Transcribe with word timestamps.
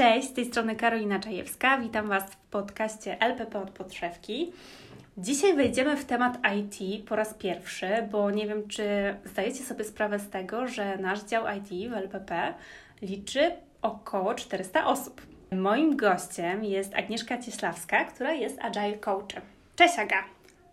Cześć, 0.00 0.28
z 0.28 0.32
tej 0.32 0.44
strony 0.44 0.76
Karolina 0.76 1.18
Czajewska. 1.18 1.78
Witam 1.78 2.08
Was 2.08 2.24
w 2.24 2.36
podcaście 2.36 3.20
LPP 3.20 3.62
od 3.62 3.70
podszewki. 3.70 4.52
Dzisiaj 5.18 5.56
wejdziemy 5.56 5.96
w 5.96 6.04
temat 6.04 6.38
IT 6.56 7.06
po 7.08 7.16
raz 7.16 7.34
pierwszy, 7.34 7.88
bo 8.10 8.30
nie 8.30 8.46
wiem, 8.46 8.68
czy 8.68 8.84
zdajecie 9.24 9.64
sobie 9.64 9.84
sprawę 9.84 10.18
z 10.18 10.30
tego, 10.30 10.68
że 10.68 10.96
nasz 10.96 11.22
dział 11.22 11.44
IT 11.58 11.90
w 11.90 11.92
LPP 11.92 12.54
liczy 13.02 13.52
około 13.82 14.34
400 14.34 14.86
osób. 14.86 15.22
Moim 15.52 15.96
gościem 15.96 16.64
jest 16.64 16.94
Agnieszka 16.94 17.38
Cieślawska, 17.38 18.04
która 18.04 18.32
jest 18.32 18.58
Agile 18.60 18.98
Coachem. 18.98 19.42
Cześć 19.76 19.98
Aga! 19.98 20.24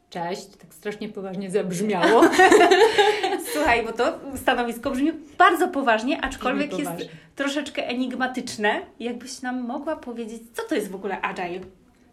Cześć, 0.09 0.47
tak 0.47 0.73
strasznie 0.73 1.09
poważnie 1.09 1.51
zabrzmiało. 1.51 2.21
Słuchaj, 3.53 3.83
bo 3.85 3.93
to 3.93 4.19
stanowisko 4.35 4.91
brzmi 4.91 5.11
bardzo 5.37 5.67
poważnie, 5.67 6.21
aczkolwiek 6.21 6.79
jest 6.79 6.91
troszeczkę 7.35 7.87
enigmatyczne. 7.87 8.81
Jakbyś 8.99 9.41
nam 9.41 9.61
mogła 9.61 9.95
powiedzieć, 9.95 10.41
co 10.53 10.63
to 10.69 10.75
jest 10.75 10.91
w 10.91 10.95
ogóle 10.95 11.21
Agile? 11.21 11.59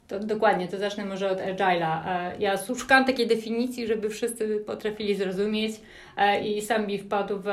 To 0.08 0.18
dokładnie, 0.18 0.68
to 0.68 0.78
zacznę 0.78 1.04
może 1.04 1.30
od 1.30 1.38
Agile'a. 1.38 2.06
E, 2.06 2.32
ja 2.38 2.56
szukałam 2.78 3.04
takiej 3.04 3.26
definicji, 3.26 3.86
żeby 3.86 4.10
wszyscy 4.10 4.62
potrafili 4.66 5.14
zrozumieć 5.14 5.72
e, 6.16 6.48
i 6.48 6.62
sam 6.62 6.86
mi 6.86 6.98
wpadł 6.98 7.38
w, 7.38 7.44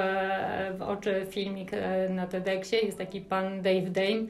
w 0.77 0.81
oczy 0.81 1.25
filmik 1.29 1.73
e, 1.73 2.09
na 2.09 2.27
TEDxie. 2.27 2.79
Jest 2.79 2.97
taki 2.97 3.21
pan 3.21 3.61
Dave 3.61 3.89
Dame 3.89 4.27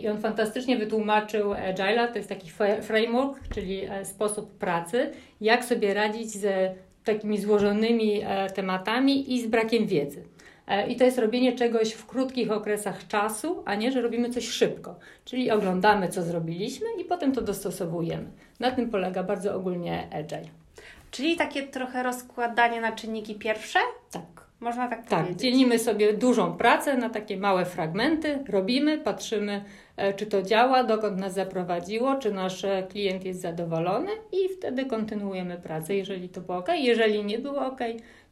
i 0.00 0.08
on 0.08 0.20
fantastycznie 0.20 0.76
wytłumaczył 0.76 1.52
Agile'a, 1.52 2.08
to 2.08 2.16
jest 2.16 2.28
taki 2.28 2.50
framework, 2.82 3.48
czyli 3.54 3.82
sposób 4.04 4.58
pracy, 4.58 5.12
jak 5.40 5.64
sobie 5.64 5.94
radzić 5.94 6.30
z 6.30 6.74
takimi 7.04 7.38
złożonymi 7.38 8.22
tematami 8.54 9.34
i 9.34 9.42
z 9.42 9.46
brakiem 9.46 9.86
wiedzy. 9.86 10.24
E, 10.66 10.86
I 10.86 10.96
to 10.96 11.04
jest 11.04 11.18
robienie 11.18 11.52
czegoś 11.52 11.92
w 11.92 12.06
krótkich 12.06 12.50
okresach 12.50 13.06
czasu, 13.06 13.62
a 13.64 13.74
nie, 13.74 13.92
że 13.92 14.02
robimy 14.02 14.30
coś 14.30 14.48
szybko. 14.48 14.98
Czyli 15.24 15.50
oglądamy, 15.50 16.08
co 16.08 16.22
zrobiliśmy 16.22 16.86
i 16.98 17.04
potem 17.04 17.32
to 17.32 17.42
dostosowujemy. 17.42 18.30
Na 18.60 18.70
tym 18.70 18.90
polega 18.90 19.22
bardzo 19.22 19.54
ogólnie 19.54 20.08
Agile. 20.12 20.48
Czyli 21.10 21.36
takie 21.36 21.62
trochę 21.62 22.02
rozkładanie 22.02 22.80
na 22.80 22.92
czynniki 22.92 23.34
pierwsze? 23.34 23.78
Tak. 24.10 24.46
Można 24.60 24.88
tak, 24.88 25.08
tak 25.08 25.20
powiedzieć. 25.20 25.40
dzielimy 25.42 25.78
sobie 25.78 26.12
dużą 26.12 26.56
pracę 26.56 26.96
na 26.96 27.10
takie 27.10 27.36
małe 27.36 27.64
fragmenty, 27.64 28.38
robimy, 28.48 28.98
patrzymy, 28.98 29.64
e, 29.96 30.14
czy 30.14 30.26
to 30.26 30.42
działa, 30.42 30.84
dokąd 30.84 31.18
nas 31.18 31.34
zaprowadziło, 31.34 32.14
czy 32.14 32.32
nasz 32.32 32.64
e, 32.64 32.86
klient 32.90 33.24
jest 33.24 33.40
zadowolony 33.40 34.10
i 34.32 34.48
wtedy 34.48 34.86
kontynuujemy 34.86 35.56
pracę, 35.56 35.94
jeżeli 35.94 36.28
to 36.28 36.40
było 36.40 36.58
ok. 36.58 36.68
Jeżeli 36.78 37.24
nie 37.24 37.38
było 37.38 37.66
ok, 37.66 37.80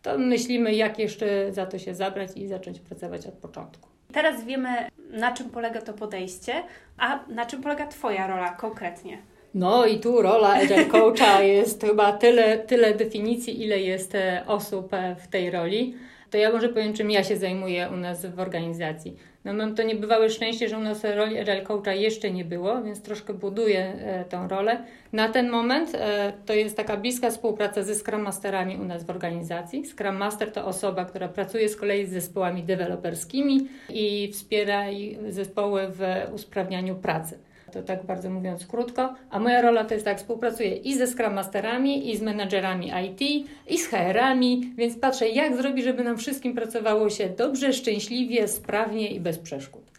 to 0.04 0.18
myślimy, 0.18 0.74
jak 0.74 0.98
jeszcze 0.98 1.52
za 1.52 1.66
to 1.66 1.78
się 1.78 1.94
zabrać 1.94 2.30
i 2.36 2.48
zacząć 2.48 2.80
pracować 2.80 3.26
od 3.26 3.34
początku. 3.34 3.88
Teraz 4.12 4.44
wiemy, 4.44 4.68
na 5.10 5.32
czym 5.32 5.50
polega 5.50 5.80
to 5.80 5.92
podejście, 5.92 6.52
a 6.98 7.20
na 7.28 7.46
czym 7.46 7.62
polega 7.62 7.86
Twoja 7.86 8.26
rola 8.26 8.50
konkretnie. 8.52 9.18
No 9.54 9.86
i 9.86 10.00
tu 10.00 10.22
rola 10.22 10.48
Agile 10.48 10.86
Coacha 10.86 11.42
jest 11.58 11.80
chyba 11.80 12.12
tyle, 12.12 12.58
tyle 12.58 12.94
definicji, 12.94 13.62
ile 13.62 13.80
jest 13.80 14.14
e, 14.14 14.44
osób 14.46 14.94
e, 14.94 15.16
w 15.16 15.28
tej 15.28 15.50
roli. 15.50 15.94
To 16.30 16.38
ja 16.38 16.52
może 16.52 16.68
powiem, 16.68 16.92
czym 16.92 17.10
ja 17.10 17.24
się 17.24 17.36
zajmuję 17.36 17.88
u 17.92 17.96
nas 17.96 18.26
w 18.26 18.40
organizacji. 18.40 19.16
No 19.44 19.52
mam 19.54 19.74
to 19.74 19.82
niebywałe 19.82 20.30
szczęście, 20.30 20.68
że 20.68 20.78
u 20.78 20.80
nas 20.80 21.04
roli 21.04 21.38
Agile 21.38 21.62
Coacha 21.62 21.92
jeszcze 21.92 22.30
nie 22.30 22.44
było, 22.44 22.82
więc 22.82 23.02
troszkę 23.02 23.34
buduję 23.34 23.80
e, 23.80 24.24
tą 24.24 24.48
rolę. 24.48 24.84
Na 25.12 25.28
ten 25.28 25.50
moment 25.50 25.94
e, 25.94 26.32
to 26.46 26.52
jest 26.52 26.76
taka 26.76 26.96
bliska 26.96 27.30
współpraca 27.30 27.82
ze 27.82 27.94
Scrum 27.94 28.22
Masterami 28.22 28.76
u 28.76 28.84
nas 28.84 29.04
w 29.04 29.10
organizacji. 29.10 29.86
Scrum 29.86 30.16
Master 30.16 30.52
to 30.52 30.66
osoba, 30.66 31.04
która 31.04 31.28
pracuje 31.28 31.68
z 31.68 31.76
kolei 31.76 32.06
z 32.06 32.10
zespołami 32.10 32.62
deweloperskimi 32.62 33.68
i 33.88 34.32
wspiera 34.32 34.84
zespoły 35.28 35.86
w 35.88 36.00
usprawnianiu 36.34 36.94
pracy 36.94 37.38
to 37.74 37.82
tak 37.82 38.06
bardzo 38.06 38.30
mówiąc 38.30 38.66
krótko. 38.66 39.14
A 39.30 39.38
moja 39.38 39.62
rola 39.62 39.84
to 39.84 39.94
jest 39.94 40.04
tak, 40.04 40.18
współpracuję 40.18 40.76
i 40.76 40.94
ze 40.94 41.06
Scrum 41.06 41.34
Masterami, 41.34 42.10
i 42.10 42.16
z 42.16 42.22
menadżerami 42.22 42.92
IT, 43.06 43.46
i 43.68 43.78
z 43.78 43.86
HR-ami, 43.86 44.72
więc 44.76 44.98
patrzę, 44.98 45.28
jak 45.28 45.56
zrobić, 45.56 45.84
żeby 45.84 46.04
nam 46.04 46.16
wszystkim 46.16 46.54
pracowało 46.54 47.10
się 47.10 47.28
dobrze, 47.28 47.72
szczęśliwie, 47.72 48.48
sprawnie 48.48 49.10
i 49.10 49.20
bez 49.20 49.38
przeszkód. 49.38 49.93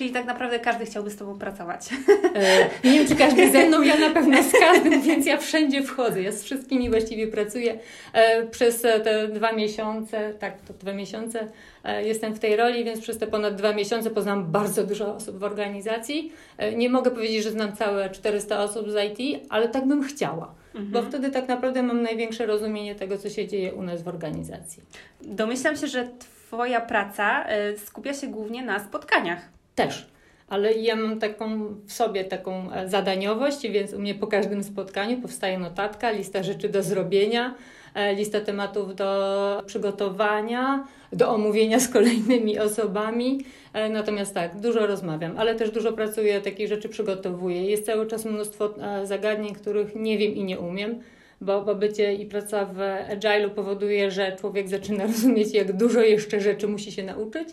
Czyli 0.00 0.12
tak 0.12 0.26
naprawdę 0.26 0.58
każdy 0.58 0.84
chciałby 0.84 1.10
z 1.10 1.16
Tobą 1.16 1.38
pracować. 1.38 1.88
E, 2.34 2.88
nie 2.88 2.98
wiem, 2.98 3.08
czy 3.08 3.16
każdy 3.16 3.50
ze 3.50 3.66
mną, 3.66 3.82
ja 3.82 3.98
na 3.98 4.10
pewno 4.10 4.42
z 4.42 4.52
każdym, 4.66 5.02
więc 5.02 5.26
ja 5.26 5.36
wszędzie 5.36 5.82
wchodzę. 5.82 6.22
Ja 6.22 6.32
z 6.32 6.42
wszystkimi 6.42 6.90
właściwie 6.90 7.26
pracuję. 7.28 7.78
E, 8.12 8.46
przez 8.46 8.82
te 8.82 9.28
dwa 9.28 9.52
miesiące, 9.52 10.34
tak, 10.38 10.60
to 10.60 10.74
dwa 10.74 10.92
miesiące 10.92 11.48
e, 11.84 12.04
jestem 12.04 12.34
w 12.34 12.38
tej 12.38 12.56
roli, 12.56 12.84
więc 12.84 13.00
przez 13.00 13.18
te 13.18 13.26
ponad 13.26 13.54
dwa 13.54 13.72
miesiące 13.72 14.10
poznam 14.10 14.52
bardzo 14.52 14.84
dużo 14.84 15.14
osób 15.14 15.38
w 15.38 15.44
organizacji. 15.44 16.32
Nie 16.76 16.90
mogę 16.90 17.10
powiedzieć, 17.10 17.44
że 17.44 17.50
znam 17.50 17.76
całe 17.76 18.10
400 18.10 18.62
osób 18.62 18.90
z 18.90 19.20
IT, 19.20 19.46
ale 19.48 19.68
tak 19.68 19.86
bym 19.86 20.02
chciała. 20.02 20.54
Mhm. 20.74 20.92
Bo 20.92 21.02
wtedy 21.02 21.30
tak 21.30 21.48
naprawdę 21.48 21.82
mam 21.82 22.02
największe 22.02 22.46
rozumienie 22.46 22.94
tego, 22.94 23.18
co 23.18 23.30
się 23.30 23.48
dzieje 23.48 23.74
u 23.74 23.82
nas 23.82 24.02
w 24.02 24.08
organizacji. 24.08 24.82
Domyślam 25.20 25.76
się, 25.76 25.86
że 25.86 26.08
Twoja 26.18 26.80
praca 26.80 27.46
skupia 27.76 28.14
się 28.14 28.26
głównie 28.26 28.62
na 28.62 28.78
spotkaniach 28.78 29.59
też. 29.74 30.10
Ale 30.48 30.72
ja 30.72 30.96
mam 30.96 31.18
taką 31.18 31.74
w 31.86 31.92
sobie 31.92 32.24
taką 32.24 32.72
e, 32.72 32.88
zadaniowość, 32.88 33.68
więc 33.68 33.92
u 33.92 33.98
mnie 33.98 34.14
po 34.14 34.26
każdym 34.26 34.64
spotkaniu 34.64 35.20
powstaje 35.20 35.58
notatka, 35.58 36.10
lista 36.10 36.42
rzeczy 36.42 36.68
do 36.68 36.82
zrobienia, 36.82 37.54
e, 37.94 38.14
lista 38.14 38.40
tematów 38.40 38.94
do 38.94 39.62
przygotowania, 39.66 40.84
do 41.12 41.34
omówienia 41.34 41.80
z 41.80 41.88
kolejnymi 41.88 42.58
osobami. 42.58 43.44
E, 43.72 43.88
natomiast 43.88 44.34
tak, 44.34 44.60
dużo 44.60 44.86
rozmawiam, 44.86 45.38
ale 45.38 45.54
też 45.54 45.70
dużo 45.70 45.92
pracuję, 45.92 46.40
takich 46.40 46.68
rzeczy 46.68 46.88
przygotowuję. 46.88 47.64
Jest 47.64 47.86
cały 47.86 48.06
czas 48.06 48.24
mnóstwo 48.24 48.74
zagadnień, 49.04 49.54
których 49.54 49.94
nie 49.94 50.18
wiem 50.18 50.34
i 50.34 50.44
nie 50.44 50.60
umiem 50.60 51.00
bo, 51.40 51.62
bo 51.62 51.74
bycie 51.74 52.14
i 52.14 52.26
praca 52.26 52.64
w 52.64 52.78
agile'u 53.10 53.50
powoduje, 53.50 54.10
że 54.10 54.36
człowiek 54.36 54.68
zaczyna 54.68 55.06
rozumieć, 55.12 55.54
jak 55.54 55.72
dużo 55.72 56.00
jeszcze 56.00 56.40
rzeczy 56.40 56.68
musi 56.68 56.92
się 56.92 57.02
nauczyć, 57.02 57.48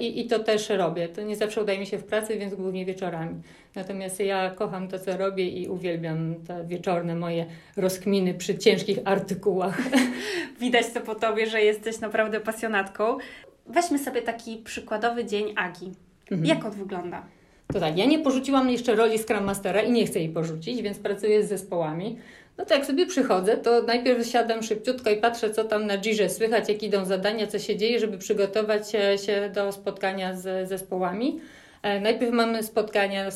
i, 0.00 0.20
i 0.20 0.26
to 0.26 0.38
też 0.38 0.68
robię. 0.68 1.08
To 1.08 1.22
nie 1.22 1.36
zawsze 1.36 1.62
udaje 1.62 1.78
mi 1.78 1.86
się 1.86 1.98
w 1.98 2.04
pracy, 2.04 2.38
więc 2.38 2.54
głównie 2.54 2.84
wieczorami. 2.84 3.42
Natomiast 3.74 4.20
ja 4.20 4.50
kocham 4.50 4.88
to, 4.88 4.98
co 4.98 5.16
robię 5.16 5.48
i 5.48 5.68
uwielbiam 5.68 6.34
te 6.46 6.64
wieczorne 6.64 7.14
moje 7.16 7.46
rozkminy 7.76 8.34
przy 8.34 8.58
ciężkich 8.58 8.98
artykułach. 9.04 9.78
Widać 10.60 10.86
to 10.94 11.00
po 11.00 11.14
Tobie, 11.14 11.46
że 11.46 11.62
jesteś 11.62 12.00
naprawdę 12.00 12.40
pasjonatką. 12.40 13.18
Weźmy 13.66 13.98
sobie 13.98 14.22
taki 14.22 14.56
przykładowy 14.56 15.24
dzień 15.24 15.54
Agi. 15.56 15.92
Mhm. 16.30 16.46
Jak 16.46 16.64
on 16.64 16.72
wygląda? 16.72 17.26
To 17.72 17.80
tak, 17.80 17.98
ja 17.98 18.04
nie 18.04 18.18
porzuciłam 18.18 18.70
jeszcze 18.70 18.94
roli 18.94 19.18
Scrum 19.18 19.44
Mastera 19.44 19.82
i 19.82 19.92
nie 19.92 20.06
chcę 20.06 20.18
jej 20.18 20.28
porzucić, 20.28 20.82
więc 20.82 20.98
pracuję 20.98 21.42
z 21.42 21.48
zespołami. 21.48 22.18
No 22.58 22.64
to 22.64 22.74
jak 22.74 22.86
sobie 22.86 23.06
przychodzę, 23.06 23.56
to 23.56 23.82
najpierw 23.82 24.26
siadam 24.26 24.62
szybciutko 24.62 25.10
i 25.10 25.16
patrzę, 25.16 25.50
co 25.50 25.64
tam 25.64 25.86
na 25.86 25.98
Jirze 25.98 26.30
słychać, 26.30 26.68
jak 26.68 26.82
idą 26.82 27.04
zadania, 27.04 27.46
co 27.46 27.58
się 27.58 27.76
dzieje, 27.76 28.00
żeby 28.00 28.18
przygotować 28.18 28.90
się 29.26 29.50
do 29.54 29.72
spotkania 29.72 30.36
z 30.36 30.68
zespołami. 30.68 31.40
E, 31.82 32.00
najpierw 32.00 32.32
mamy 32.32 32.62
spotkania 32.62 33.30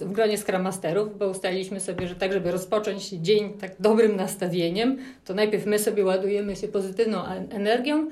w 0.00 0.12
gronie 0.12 0.38
Scrum 0.38 0.62
Masterów, 0.62 1.18
bo 1.18 1.28
ustaliliśmy 1.28 1.80
sobie, 1.80 2.08
że 2.08 2.14
tak, 2.14 2.32
żeby 2.32 2.50
rozpocząć 2.50 3.08
dzień 3.08 3.52
tak 3.60 3.70
dobrym 3.80 4.16
nastawieniem, 4.16 4.98
to 5.24 5.34
najpierw 5.34 5.66
my 5.66 5.78
sobie 5.78 6.04
ładujemy 6.04 6.56
się 6.56 6.68
pozytywną 6.68 7.24
energią, 7.50 8.08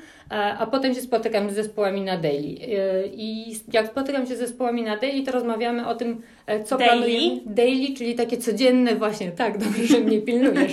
a 0.59 0.67
potem 0.67 0.95
się 0.95 1.01
spotykamy 1.01 1.53
z 1.53 1.55
zespołami 1.55 2.01
na 2.01 2.17
daily. 2.17 2.56
E, 2.62 3.06
I 3.06 3.56
jak 3.73 3.87
spotykam 3.87 4.27
się 4.27 4.37
z 4.37 4.39
zespołami 4.39 4.83
na 4.83 4.97
daily, 4.97 5.23
to 5.23 5.33
rozmawiamy 5.33 5.87
o 5.87 5.95
tym, 5.95 6.22
e, 6.47 6.65
co 6.65 6.78
daily? 6.78 6.93
planujemy. 6.93 7.41
Daily, 7.47 7.95
czyli 7.97 8.15
takie 8.15 8.37
codzienne 8.37 8.95
właśnie, 8.95 9.31
tak, 9.31 9.59
dobrze, 9.59 9.87
że 9.87 10.01
mnie 10.01 10.21
pilnujesz. 10.21 10.72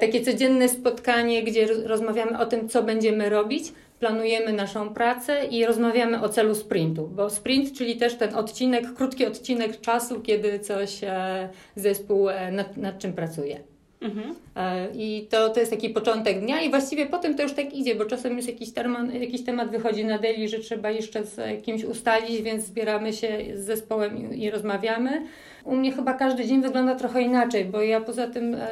Takie 0.00 0.20
codzienne 0.20 0.68
spotkanie, 0.68 1.42
gdzie 1.42 1.66
rozmawiamy 1.84 2.38
o 2.38 2.46
tym, 2.46 2.68
co 2.68 2.82
będziemy 2.82 3.28
robić, 3.28 3.72
planujemy 4.00 4.52
naszą 4.52 4.94
pracę 4.94 5.44
i 5.44 5.66
rozmawiamy 5.66 6.22
o 6.22 6.28
celu 6.28 6.54
sprintu, 6.54 7.06
bo 7.06 7.30
sprint, 7.30 7.72
czyli 7.72 7.96
też 7.96 8.14
ten 8.14 8.34
odcinek, 8.34 8.94
krótki 8.94 9.26
odcinek 9.26 9.80
czasu, 9.80 10.20
kiedy 10.20 10.58
coś 10.58 11.04
e, 11.04 11.48
zespół 11.76 12.28
e, 12.28 12.52
nad, 12.52 12.76
nad 12.76 12.98
czym 12.98 13.12
pracuje. 13.12 13.60
Mhm. 14.04 14.34
E, 14.56 14.88
I 14.94 15.26
to, 15.30 15.48
to 15.48 15.60
jest 15.60 15.72
taki 15.72 15.90
początek 15.90 16.40
dnia 16.40 16.62
i 16.62 16.70
właściwie 16.70 17.06
potem 17.06 17.34
to 17.34 17.42
już 17.42 17.52
tak 17.52 17.74
idzie, 17.74 17.94
bo 17.94 18.04
czasem 18.04 18.36
jest 18.36 18.48
jakiś, 18.48 18.72
terman, 18.72 19.14
jakiś 19.14 19.44
temat 19.44 19.70
wychodzi 19.70 20.04
na 20.04 20.18
daily, 20.18 20.48
że 20.48 20.58
trzeba 20.58 20.90
jeszcze 20.90 21.24
z 21.24 21.64
kimś 21.64 21.84
ustalić, 21.84 22.42
więc 22.42 22.64
zbieramy 22.64 23.12
się 23.12 23.38
z 23.54 23.60
zespołem 23.64 24.34
i, 24.34 24.42
i 24.42 24.50
rozmawiamy. 24.50 25.22
U 25.64 25.76
mnie 25.76 25.92
chyba 25.92 26.14
każdy 26.14 26.44
dzień 26.44 26.62
wygląda 26.62 26.94
trochę 26.94 27.22
inaczej, 27.22 27.64
bo 27.64 27.82
ja 27.82 28.00
poza 28.00 28.28
tym 28.28 28.54
e, 28.54 28.68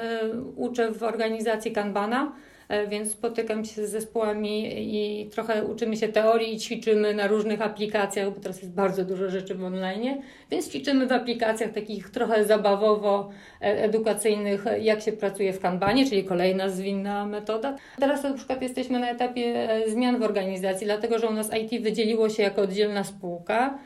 uczę 0.56 0.92
w 0.92 1.02
organizacji 1.02 1.72
Kanbana, 1.72 2.32
więc 2.88 3.10
spotykam 3.12 3.64
się 3.64 3.86
z 3.86 3.90
zespołami 3.90 4.72
i 4.76 5.26
trochę 5.30 5.64
uczymy 5.64 5.96
się 5.96 6.08
teorii 6.08 6.54
i 6.54 6.58
ćwiczymy 6.58 7.14
na 7.14 7.26
różnych 7.26 7.62
aplikacjach, 7.62 8.30
bo 8.34 8.40
teraz 8.40 8.62
jest 8.62 8.74
bardzo 8.74 9.04
dużo 9.04 9.30
rzeczy 9.30 9.54
w 9.54 9.64
online, 9.64 10.22
więc 10.50 10.68
ćwiczymy 10.68 11.06
w 11.06 11.12
aplikacjach 11.12 11.72
takich 11.72 12.10
trochę 12.10 12.44
zabawowo 12.44 13.30
e, 13.60 13.84
edukacyjnych, 13.84 14.64
jak 14.80 15.00
się 15.00 15.12
pracuje 15.12 15.52
w 15.52 15.60
Kanbanie, 15.60 16.08
czyli 16.08 16.24
kolejna 16.24 16.68
zwinna 16.68 17.26
metoda. 17.26 17.76
Teraz 18.00 18.22
na 18.22 18.32
przykład 18.32 18.62
jesteśmy 18.62 19.00
na 19.00 19.10
etapie 19.10 19.70
e, 19.70 19.90
zmian 19.90 20.18
w 20.18 20.22
organizacji, 20.22 20.86
dlatego 20.86 21.18
że 21.18 21.28
u 21.28 21.32
nas 21.32 21.50
IT 21.62 21.82
wydzieliło 21.82 22.28
się 22.28 22.42
jako 22.42 22.62
oddzielna 22.62 23.04
spółka. 23.04 23.78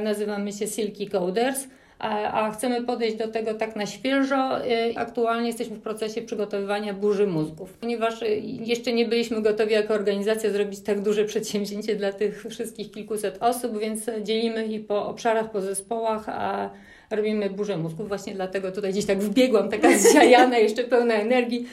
Nazywamy 0.00 0.52
się 0.52 0.66
Silky 0.66 1.06
Coders 1.06 1.66
a 2.02 2.50
chcemy 2.50 2.82
podejść 2.82 3.16
do 3.16 3.28
tego 3.28 3.54
tak 3.54 3.76
na 3.76 3.86
świeżo. 3.86 4.50
Aktualnie 4.96 5.46
jesteśmy 5.46 5.76
w 5.76 5.80
procesie 5.80 6.22
przygotowywania 6.22 6.94
burzy 6.94 7.26
mózgów, 7.26 7.72
ponieważ 7.72 8.14
jeszcze 8.42 8.92
nie 8.92 9.06
byliśmy 9.06 9.42
gotowi 9.42 9.72
jako 9.72 9.94
organizacja 9.94 10.50
zrobić 10.50 10.80
tak 10.80 11.00
duże 11.00 11.24
przedsięwzięcie 11.24 11.96
dla 11.96 12.12
tych 12.12 12.44
wszystkich 12.50 12.90
kilkuset 12.90 13.38
osób, 13.40 13.78
więc 13.78 14.10
dzielimy 14.22 14.66
ich 14.66 14.86
po 14.86 15.06
obszarach, 15.06 15.50
po 15.50 15.60
zespołach, 15.60 16.28
a 16.28 16.70
robimy 17.10 17.50
burzę 17.50 17.76
mózgów. 17.76 18.08
Właśnie 18.08 18.34
dlatego 18.34 18.72
tutaj 18.72 18.92
gdzieś 18.92 19.06
tak 19.06 19.18
wbiegłam, 19.18 19.68
taka 19.68 19.98
zziajana, 19.98 20.58
jeszcze 20.58 20.84
pełna 20.84 21.14
energii, 21.14 21.66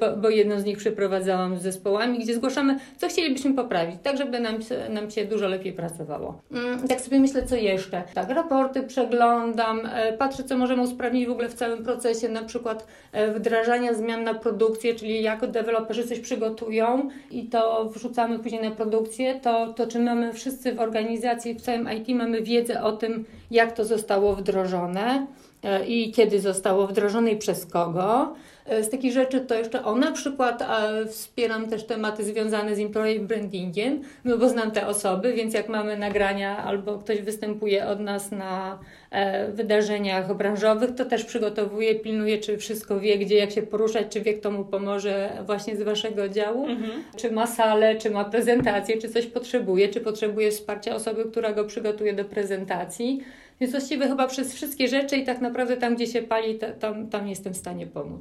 bo, 0.00 0.16
bo 0.16 0.30
jedną 0.30 0.60
z 0.60 0.64
nich 0.64 0.78
przeprowadzałam 0.78 1.58
z 1.58 1.62
zespołami, 1.62 2.18
gdzie 2.18 2.34
zgłaszamy, 2.34 2.78
co 2.98 3.08
chcielibyśmy 3.08 3.54
poprawić, 3.54 3.96
tak 4.02 4.16
żeby 4.16 4.40
nam, 4.40 4.58
nam 4.90 5.10
się 5.10 5.24
dużo 5.24 5.48
lepiej 5.48 5.72
pracowało. 5.72 6.40
Mm, 6.52 6.88
tak 6.88 7.00
sobie 7.00 7.20
myślę, 7.20 7.42
co 7.42 7.56
jeszcze. 7.56 8.02
Tak, 8.14 8.30
raporty 8.30 8.82
przeglądam, 8.82 9.71
e, 9.80 10.12
patrzę, 10.12 10.44
co 10.44 10.58
możemy 10.58 10.82
usprawnić 10.82 11.26
w 11.26 11.30
ogóle 11.30 11.48
w 11.48 11.54
całym 11.54 11.84
procesie, 11.84 12.28
na 12.28 12.42
przykład 12.42 12.86
e, 13.12 13.32
wdrażania 13.32 13.94
zmian 13.94 14.24
na 14.24 14.34
produkcję, 14.34 14.94
czyli 14.94 15.22
jako 15.22 15.46
deweloperzy 15.46 16.08
coś 16.08 16.20
przygotują 16.20 17.10
i 17.30 17.44
to 17.46 17.84
wrzucamy 17.84 18.38
później 18.38 18.62
na 18.62 18.70
produkcję, 18.70 19.40
to, 19.40 19.72
to 19.72 19.86
czy 19.86 19.98
mamy 19.98 20.32
wszyscy 20.32 20.74
w 20.74 20.80
organizacji, 20.80 21.54
w 21.54 21.60
całym 21.60 21.88
IT 21.92 22.08
mamy 22.08 22.42
wiedzę 22.42 22.82
o 22.82 22.92
tym, 22.92 23.24
jak 23.50 23.72
to 23.72 23.84
zostało 23.84 24.34
wdrożone 24.36 25.26
e, 25.62 25.86
i 25.86 26.12
kiedy 26.12 26.40
zostało 26.40 26.86
wdrożone 26.86 27.30
i 27.30 27.36
przez 27.36 27.66
kogo. 27.66 28.34
E, 28.66 28.84
z 28.84 28.90
takich 28.90 29.12
rzeczy 29.12 29.40
to 29.40 29.54
jeszcze 29.54 29.84
o 29.84 29.96
na 29.96 30.12
przykład 30.12 30.64
wspieram 31.06 31.68
też 31.68 31.86
tematy 31.86 32.24
związane 32.24 32.76
z 32.76 32.78
employee 32.78 33.20
brandingiem, 33.20 34.02
no 34.24 34.38
bo 34.38 34.48
znam 34.48 34.70
te 34.70 34.86
osoby, 34.86 35.32
więc 35.32 35.54
jak 35.54 35.68
mamy 35.68 35.96
nagrania 35.96 36.58
albo 36.58 36.98
ktoś 36.98 37.20
występuje 37.20 37.86
od 37.86 38.00
nas 38.00 38.30
na 38.30 38.78
e, 39.10 39.52
wydarzeniach 39.52 40.36
branżowych, 40.36 40.94
to 40.94 41.04
też 41.04 41.24
przygotowuję, 41.24 41.94
pilnuję, 41.94 42.38
czy 42.38 42.58
wszystko 42.58 43.00
wie, 43.00 43.18
gdzie, 43.18 43.36
jak 43.36 43.50
się 43.50 43.62
poruszać, 43.62 44.06
czy 44.10 44.20
wie, 44.20 44.34
kto 44.34 44.50
mu 44.50 44.64
pomoże 44.64 45.30
właśnie 45.46 45.76
z 45.76 45.82
Waszego 45.82 46.28
działu, 46.28 46.66
mhm. 46.66 47.04
czy 47.16 47.30
ma 47.30 47.46
salę, 47.46 47.96
czy 47.96 48.10
ma 48.10 48.24
prezentację, 48.24 48.98
czy 48.98 49.08
coś 49.08 49.26
potrzebuje, 49.26 49.88
czy 49.88 50.00
potrzebuje 50.00 50.50
wsparcia 50.50 50.94
osoby, 50.94 51.24
która 51.24 51.52
go 51.52 51.64
przygotuje 51.64 52.12
do 52.12 52.24
prezentacji. 52.24 53.20
Więc 53.62 53.72
właściwie 53.72 54.08
chyba 54.08 54.26
przez 54.26 54.54
wszystkie 54.54 54.88
rzeczy 54.88 55.16
i 55.16 55.24
tak 55.24 55.40
naprawdę 55.40 55.76
tam, 55.76 55.94
gdzie 55.94 56.06
się 56.06 56.22
pali, 56.22 56.58
tam, 56.80 57.08
tam 57.08 57.28
jestem 57.28 57.54
w 57.54 57.56
stanie 57.56 57.86
pomóc. 57.86 58.20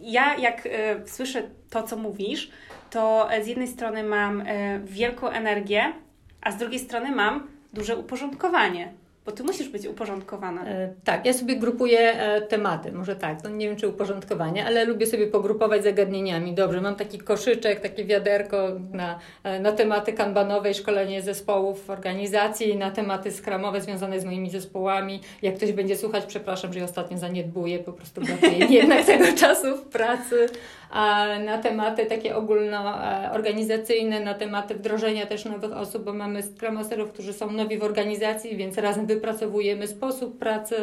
Ja, 0.00 0.36
jak 0.36 0.66
y, 0.66 0.70
słyszę 1.06 1.42
to, 1.70 1.82
co 1.82 1.96
mówisz, 1.96 2.50
to 2.90 3.28
z 3.42 3.46
jednej 3.46 3.68
strony 3.68 4.02
mam 4.02 4.40
y, 4.40 4.80
wielką 4.84 5.28
energię, 5.28 5.92
a 6.40 6.52
z 6.52 6.56
drugiej 6.56 6.78
strony 6.78 7.12
mam 7.12 7.48
duże 7.72 7.96
uporządkowanie. 7.96 8.92
Bo 9.26 9.32
ty 9.32 9.42
musisz 9.42 9.68
być 9.68 9.86
uporządkowana. 9.86 10.64
E, 10.64 10.92
tak, 11.04 11.26
ja 11.26 11.32
sobie 11.32 11.56
grupuję 11.56 11.98
e, 12.00 12.40
tematy, 12.40 12.92
może 12.92 13.16
tak, 13.16 13.44
no 13.44 13.50
nie 13.50 13.68
wiem 13.68 13.76
czy 13.76 13.88
uporządkowanie, 13.88 14.66
ale 14.66 14.84
lubię 14.84 15.06
sobie 15.06 15.26
pogrupować 15.26 15.84
zagadnieniami. 15.84 16.54
Dobrze, 16.54 16.80
mam 16.80 16.94
taki 16.94 17.18
koszyczek, 17.18 17.80
takie 17.80 18.04
wiaderko 18.04 18.68
na, 18.92 19.18
e, 19.44 19.60
na 19.60 19.72
tematy 19.72 20.12
kanbanowe, 20.12 20.74
szkolenie 20.74 21.22
zespołów, 21.22 21.90
organizacji, 21.90 22.76
na 22.76 22.90
tematy 22.90 23.32
skramowe 23.32 23.80
związane 23.80 24.20
z 24.20 24.24
moimi 24.24 24.50
zespołami. 24.50 25.20
Jak 25.42 25.56
ktoś 25.56 25.72
będzie 25.72 25.96
słuchać, 25.96 26.26
przepraszam, 26.26 26.72
że 26.72 26.78
ja 26.78 26.84
ostatnio 26.84 27.18
zaniedbuję, 27.18 27.78
po 27.78 27.92
prostu 27.92 28.20
brakuje 28.20 28.66
jednak 28.66 29.04
tego 29.12 29.24
czasu 29.36 29.76
w 29.76 29.82
pracy 29.82 30.48
na 31.44 31.58
tematy 31.58 32.06
takie 32.06 32.36
ogólnoorganizacyjne, 32.36 34.20
na 34.20 34.34
tematy 34.34 34.74
wdrożenia 34.74 35.26
też 35.26 35.44
nowych 35.44 35.72
osób, 35.72 36.04
bo 36.04 36.12
mamy 36.12 36.42
Scrum 36.42 36.74
Masterów, 36.74 37.12
którzy 37.12 37.32
są 37.32 37.50
nowi 37.50 37.78
w 37.78 37.82
organizacji, 37.82 38.56
więc 38.56 38.78
razem 38.78 39.06
wypracowujemy 39.14 39.86
sposób 39.86 40.38
pracy 40.38 40.76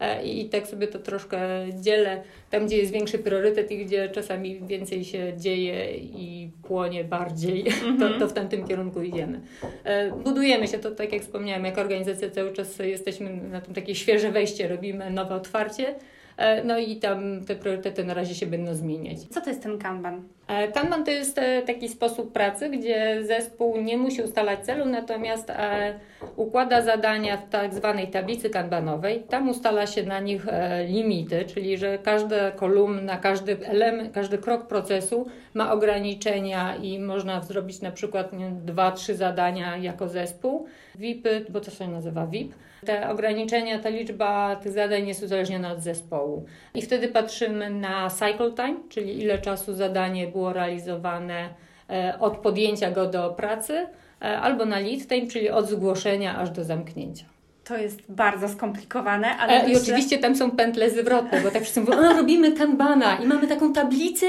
e, 0.00 0.26
i 0.26 0.48
tak 0.48 0.66
sobie 0.66 0.86
to 0.86 0.98
troszkę 0.98 1.38
dzielę. 1.80 2.22
Tam, 2.50 2.66
gdzie 2.66 2.76
jest 2.76 2.92
większy 2.92 3.18
priorytet 3.18 3.72
i 3.72 3.84
gdzie 3.86 4.08
czasami 4.08 4.60
więcej 4.60 5.04
się 5.04 5.32
dzieje 5.36 5.96
i 5.96 6.50
płonie 6.62 7.04
bardziej, 7.04 7.64
to, 7.80 7.86
mhm. 7.86 8.20
to 8.20 8.28
w 8.28 8.32
tamtym 8.32 8.68
kierunku 8.68 9.02
idziemy. 9.02 9.40
E, 9.84 10.12
budujemy 10.12 10.68
się, 10.68 10.78
to 10.78 10.90
tak 10.90 11.12
jak 11.12 11.22
wspomniałam, 11.22 11.64
jako 11.64 11.80
organizacja 11.80 12.30
cały 12.30 12.52
czas 12.52 12.78
jesteśmy 12.78 13.30
na 13.30 13.60
tym 13.60 13.74
takie 13.74 13.94
świeże 13.94 14.30
wejście, 14.30 14.68
robimy 14.68 15.10
nowe 15.10 15.34
otwarcie. 15.34 15.94
E, 16.38 16.64
no 16.64 16.78
i 16.78 16.96
tam 16.96 17.44
te 17.44 17.56
priorytety 17.56 18.04
na 18.04 18.14
razie 18.14 18.34
się 18.34 18.46
będą 18.46 18.74
zmieniać. 18.74 19.18
Co 19.18 19.40
to 19.40 19.50
jest 19.50 19.62
ten 19.62 19.78
Kanban? 19.78 20.22
E, 20.48 20.68
Kanban 20.68 21.04
to 21.04 21.10
jest 21.10 21.38
e, 21.38 21.62
taki 21.62 21.88
sposób 21.88 22.32
pracy, 22.32 22.68
gdzie 22.70 23.24
zespół 23.24 23.80
nie 23.80 23.98
musi 23.98 24.22
ustalać 24.22 24.60
celu, 24.60 24.84
natomiast 24.84 25.52
układa 26.36 26.82
zadania 26.82 27.36
w 27.36 27.48
tak 27.48 27.74
zwanej 27.74 28.08
tablicy 28.08 28.50
kanbanowej. 28.50 29.22
Tam 29.28 29.48
ustala 29.48 29.86
się 29.86 30.02
na 30.02 30.20
nich 30.20 30.46
limity, 30.88 31.44
czyli 31.44 31.78
że 31.78 31.98
każda 31.98 32.50
kolumna, 32.50 33.16
każdy 33.16 33.66
element, 33.66 34.14
każdy 34.14 34.38
krok 34.38 34.66
procesu 34.66 35.26
ma 35.54 35.72
ograniczenia 35.72 36.76
i 36.76 36.98
można 36.98 37.42
zrobić 37.42 37.80
na 37.80 37.90
przykład 37.90 38.30
dwa, 38.64 38.92
trzy 38.92 39.14
zadania 39.14 39.76
jako 39.76 40.08
zespół. 40.08 40.66
VIPy, 40.94 41.44
bo 41.48 41.60
to 41.60 41.70
się 41.70 41.88
nazywa 41.88 42.26
VIP 42.26 42.54
te 42.86 43.10
ograniczenia, 43.10 43.78
ta 43.78 43.88
liczba 43.88 44.56
tych 44.56 44.72
zadań 44.72 45.08
jest 45.08 45.22
uzależniona 45.22 45.72
od 45.72 45.80
zespołu. 45.80 46.44
I 46.74 46.82
wtedy 46.82 47.08
patrzymy 47.08 47.70
na 47.70 48.10
cycle 48.10 48.52
time, 48.52 48.76
czyli 48.88 49.22
ile 49.22 49.38
czasu 49.38 49.74
zadanie 49.74 50.26
było 50.26 50.52
realizowane 50.52 51.48
e, 51.90 52.14
od 52.20 52.36
podjęcia 52.36 52.90
go 52.90 53.06
do 53.06 53.30
pracy, 53.30 53.86
e, 54.22 54.38
albo 54.38 54.64
na 54.64 54.78
lead 54.78 55.06
time, 55.08 55.26
czyli 55.26 55.50
od 55.50 55.68
zgłoszenia 55.68 56.38
aż 56.38 56.50
do 56.50 56.64
zamknięcia. 56.64 57.24
To 57.64 57.76
jest 57.76 58.02
bardzo 58.08 58.48
skomplikowane, 58.48 59.36
ale. 59.36 59.52
E, 59.52 59.62
myślę... 59.62 59.72
I 59.72 59.82
oczywiście 59.82 60.18
tam 60.18 60.36
są 60.36 60.50
pętle 60.50 60.90
zwrotne, 60.90 61.40
bo 61.40 61.50
tak 61.50 61.62
wszyscy 61.62 61.80
mówią, 61.80 61.96
robimy 62.16 62.52
kanbana 62.52 63.16
i 63.16 63.26
mamy 63.26 63.46
taką 63.46 63.72
tablicę 63.72 64.26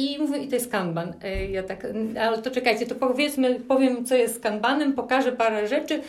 i 0.00 0.18
mówię, 0.18 0.38
i 0.38 0.48
to 0.48 0.54
jest 0.54 0.70
kanban. 0.70 1.12
Ja 1.50 1.62
tak, 1.62 1.86
ale 2.20 2.42
to 2.42 2.50
czekajcie, 2.50 2.86
to 2.86 2.94
powiedzmy, 2.94 3.60
powiem, 3.60 4.04
co 4.04 4.16
jest 4.16 4.42
kanbanem, 4.42 4.92
pokażę 4.92 5.32
parę 5.32 5.68
rzeczy 5.68 6.00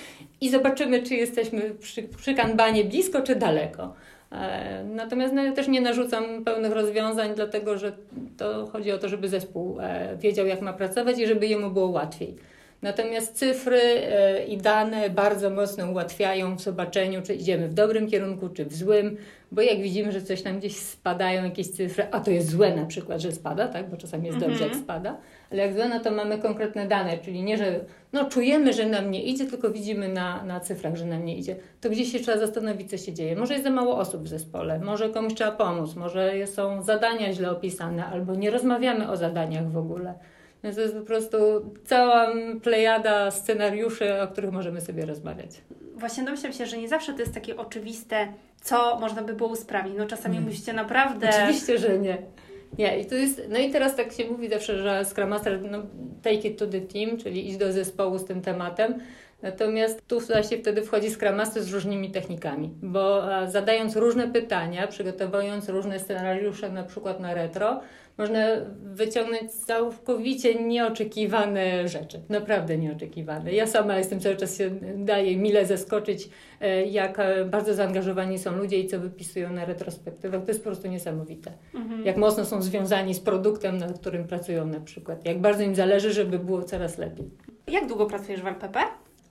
i 0.41 0.49
zobaczymy, 0.49 1.03
czy 1.03 1.15
jesteśmy 1.15 1.61
przy, 1.79 2.03
przy 2.03 2.33
kanbanie 2.33 2.83
blisko, 2.83 3.21
czy 3.21 3.35
daleko. 3.35 3.93
E, 4.31 4.83
natomiast 4.83 5.33
no, 5.33 5.43
ja 5.43 5.51
też 5.51 5.67
nie 5.67 5.81
narzucam 5.81 6.43
pełnych 6.45 6.71
rozwiązań, 6.71 7.31
dlatego 7.35 7.77
że 7.77 7.91
to 8.37 8.65
chodzi 8.65 8.91
o 8.91 8.97
to, 8.97 9.09
żeby 9.09 9.29
zespół 9.29 9.77
e, 9.79 10.17
wiedział, 10.17 10.47
jak 10.47 10.61
ma 10.61 10.73
pracować 10.73 11.19
i 11.19 11.27
żeby 11.27 11.47
jemu 11.47 11.69
było 11.69 11.87
łatwiej. 11.87 12.35
Natomiast 12.81 13.37
cyfry 13.37 13.81
e, 13.81 14.45
i 14.45 14.57
dane 14.57 15.09
bardzo 15.09 15.49
mocno 15.49 15.91
ułatwiają 15.91 16.55
w 16.55 16.61
zobaczeniu, 16.61 17.21
czy 17.21 17.33
idziemy 17.33 17.67
w 17.67 17.73
dobrym 17.73 18.07
kierunku, 18.07 18.49
czy 18.49 18.65
w 18.65 18.73
złym, 18.73 19.17
bo 19.51 19.61
jak 19.61 19.81
widzimy, 19.81 20.11
że 20.11 20.21
coś 20.21 20.41
tam 20.41 20.59
gdzieś 20.59 20.75
spadają, 20.75 21.43
jakieś 21.43 21.67
cyfry, 21.67 22.07
a 22.11 22.19
to 22.19 22.31
jest 22.31 22.49
złe 22.49 22.75
na 22.75 22.85
przykład, 22.85 23.21
że 23.21 23.31
spada, 23.31 23.67
tak? 23.67 23.89
bo 23.89 23.97
czasami 23.97 24.27
jest 24.27 24.39
dobrze, 24.39 24.63
jak 24.63 24.73
mhm. 24.73 24.83
spada, 24.83 25.17
ale 25.51 25.61
jak 25.61 25.73
złe, 25.73 25.89
no 25.89 25.99
to 25.99 26.11
mamy 26.11 26.37
konkretne 26.39 26.87
dane, 26.87 27.17
czyli 27.17 27.43
nie, 27.43 27.57
że 27.57 27.79
no, 28.13 28.25
czujemy, 28.25 28.73
że 28.73 28.85
nam 28.85 29.11
nie 29.11 29.23
idzie, 29.23 29.45
tylko 29.45 29.69
widzimy 29.69 30.07
na, 30.07 30.43
na 30.43 30.59
cyfrach, 30.59 30.95
że 30.95 31.05
nam 31.05 31.25
nie 31.25 31.37
idzie. 31.37 31.55
To 31.81 31.89
gdzieś 31.89 32.11
się 32.11 32.19
trzeba 32.19 32.37
zastanowić, 32.37 32.89
co 32.89 32.97
się 32.97 33.13
dzieje. 33.13 33.35
Może 33.35 33.53
jest 33.53 33.63
za 33.63 33.71
mało 33.71 33.97
osób 33.97 34.23
w 34.23 34.27
zespole, 34.27 34.79
może 34.79 35.09
komuś 35.09 35.33
trzeba 35.33 35.51
pomóc, 35.51 35.95
może 35.95 36.47
są 36.47 36.83
zadania 36.83 37.33
źle 37.33 37.51
opisane, 37.51 38.05
albo 38.05 38.35
nie 38.35 38.51
rozmawiamy 38.51 39.11
o 39.11 39.17
zadaniach 39.17 39.71
w 39.71 39.77
ogóle. 39.77 40.13
Więc 40.63 40.75
to 40.75 40.81
jest 40.81 40.95
po 40.95 41.01
prostu 41.01 41.37
cała 41.85 42.27
plejada 42.63 43.31
scenariuszy, 43.31 44.21
o 44.21 44.27
których 44.27 44.51
możemy 44.51 44.81
sobie 44.81 45.05
rozmawiać. 45.05 45.49
Właśnie 45.95 46.23
domyślam 46.23 46.53
się, 46.53 46.65
że 46.65 46.77
nie 46.77 46.87
zawsze 46.87 47.13
to 47.13 47.19
jest 47.19 47.33
takie 47.33 47.57
oczywiste, 47.57 48.27
co 48.61 48.99
można 48.99 49.21
by 49.21 49.33
było 49.33 49.49
usprawnić. 49.49 49.95
No 49.97 50.05
czasami 50.05 50.35
hmm. 50.35 50.51
musicie 50.51 50.73
naprawdę... 50.73 51.29
Oczywiście, 51.29 51.77
że 51.77 51.99
nie. 51.99 52.17
Nie, 52.77 52.99
i 52.99 53.05
to 53.05 53.15
jest, 53.15 53.41
no 53.49 53.59
i 53.59 53.71
teraz 53.71 53.95
tak 53.95 54.11
się 54.11 54.27
mówi 54.27 54.49
zawsze, 54.49 54.79
że 54.79 55.05
Scrum 55.05 55.29
Master, 55.29 55.59
no, 55.71 55.77
take 56.21 56.47
it 56.47 56.59
to 56.59 56.67
the 56.67 56.81
team, 56.81 57.17
czyli 57.17 57.49
iść 57.49 57.57
do 57.57 57.71
zespołu 57.71 58.17
z 58.17 58.25
tym 58.25 58.41
tematem. 58.41 59.01
Natomiast 59.41 60.07
tu 60.07 60.19
właśnie 60.19 60.57
wtedy 60.57 60.81
wchodzi 60.81 61.09
Scrum 61.09 61.35
Master 61.35 61.63
z 61.63 61.73
różnymi 61.73 62.11
technikami, 62.11 62.69
bo 62.81 63.21
zadając 63.47 63.95
różne 63.95 64.27
pytania, 64.27 64.87
przygotowując 64.87 65.69
różne 65.69 65.99
scenariusze, 65.99 66.69
na 66.69 66.83
przykład 66.83 67.19
na 67.19 67.33
retro, 67.33 67.81
można 68.21 68.47
wyciągnąć 68.83 69.51
całkowicie 69.51 70.55
nieoczekiwane 70.55 71.87
rzeczy. 71.87 72.21
Naprawdę 72.29 72.77
nieoczekiwane. 72.77 73.53
Ja 73.53 73.67
sama 73.67 73.97
jestem 73.97 74.19
cały 74.19 74.35
czas 74.35 74.57
się 74.57 74.69
daję 74.95 75.37
mile 75.37 75.65
zaskoczyć, 75.65 76.29
e, 76.59 76.85
jak 76.85 77.19
e, 77.19 77.45
bardzo 77.45 77.73
zaangażowani 77.73 78.39
są 78.39 78.55
ludzie 78.55 78.79
i 78.79 78.87
co 78.87 78.99
wypisują 78.99 79.53
na 79.53 79.65
retrospektywach. 79.65 80.41
To 80.41 80.47
jest 80.47 80.59
po 80.59 80.69
prostu 80.69 80.87
niesamowite. 80.87 81.51
Mhm. 81.75 82.05
Jak 82.05 82.17
mocno 82.17 82.45
są 82.45 82.61
związani 82.61 83.13
z 83.13 83.19
produktem, 83.19 83.77
nad 83.77 83.99
którym 83.99 84.27
pracują 84.27 84.65
na 84.67 84.79
przykład. 84.79 85.25
Jak 85.25 85.41
bardzo 85.41 85.63
im 85.63 85.75
zależy, 85.75 86.13
żeby 86.13 86.39
było 86.39 86.63
coraz 86.63 86.97
lepiej. 86.97 87.29
Jak 87.67 87.87
długo 87.87 88.05
pracujesz 88.05 88.41
w 88.41 88.47
LPP? 88.47 88.79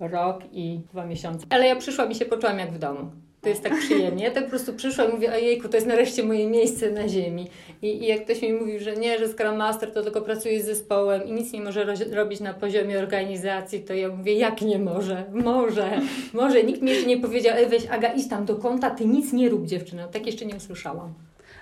Rok 0.00 0.42
i 0.52 0.80
dwa 0.90 1.06
miesiące. 1.06 1.46
Ale 1.50 1.66
ja 1.66 1.76
przyszłam 1.76 2.10
i 2.10 2.14
się 2.14 2.24
poczułam 2.24 2.58
jak 2.58 2.72
w 2.72 2.78
domu. 2.78 3.10
To 3.40 3.48
jest 3.48 3.62
tak 3.62 3.78
przyjemnie. 3.78 4.24
Ja 4.24 4.30
tak 4.30 4.44
po 4.44 4.50
prostu 4.50 4.74
przyszłam 4.74 5.10
i 5.10 5.14
mówię, 5.14 5.32
ojejku, 5.32 5.68
to 5.68 5.76
jest 5.76 5.86
nareszcie 5.86 6.22
moje 6.22 6.46
miejsce 6.46 6.90
na 6.90 7.08
ziemi. 7.08 7.46
I, 7.82 7.86
I 7.86 8.06
jak 8.06 8.24
ktoś 8.24 8.42
mi 8.42 8.52
mówi, 8.52 8.80
że 8.80 8.96
nie, 8.96 9.18
że 9.18 9.28
Scrum 9.28 9.56
Master 9.56 9.92
to 9.92 10.02
tylko 10.02 10.20
pracuje 10.20 10.62
z 10.62 10.66
zespołem 10.66 11.24
i 11.24 11.32
nic 11.32 11.52
nie 11.52 11.60
może 11.60 11.94
robić 12.12 12.40
na 12.40 12.54
poziomie 12.54 12.98
organizacji, 12.98 13.80
to 13.80 13.94
ja 13.94 14.08
mówię, 14.08 14.34
jak 14.34 14.62
nie 14.62 14.78
może? 14.78 15.24
Może, 15.32 16.00
może. 16.32 16.62
Nikt 16.62 16.82
mi 16.82 16.90
jeszcze 16.90 17.06
nie 17.06 17.18
powiedział, 17.18 17.56
weź 17.68 17.86
Aga, 17.86 18.08
idź 18.08 18.28
tam 18.28 18.44
do 18.44 18.56
konta, 18.56 18.90
ty 18.90 19.06
nic 19.06 19.32
nie 19.32 19.48
rób 19.48 19.66
dziewczyna. 19.66 20.08
Tak 20.08 20.26
jeszcze 20.26 20.46
nie 20.46 20.56
usłyszałam. 20.56 21.14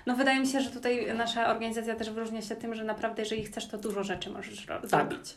No 0.05 0.15
wydaje 0.15 0.39
mi 0.39 0.47
się, 0.47 0.61
że 0.61 0.69
tutaj 0.69 1.15
nasza 1.15 1.51
organizacja 1.51 1.95
też 1.95 2.09
wyróżnia 2.09 2.41
się 2.41 2.55
tym, 2.55 2.75
że 2.75 2.83
naprawdę 2.83 3.21
jeżeli 3.21 3.43
chcesz, 3.43 3.67
to 3.67 3.77
dużo 3.77 4.03
rzeczy 4.03 4.29
możesz 4.29 4.65
tak. 4.65 4.87
zrobić. 4.87 5.35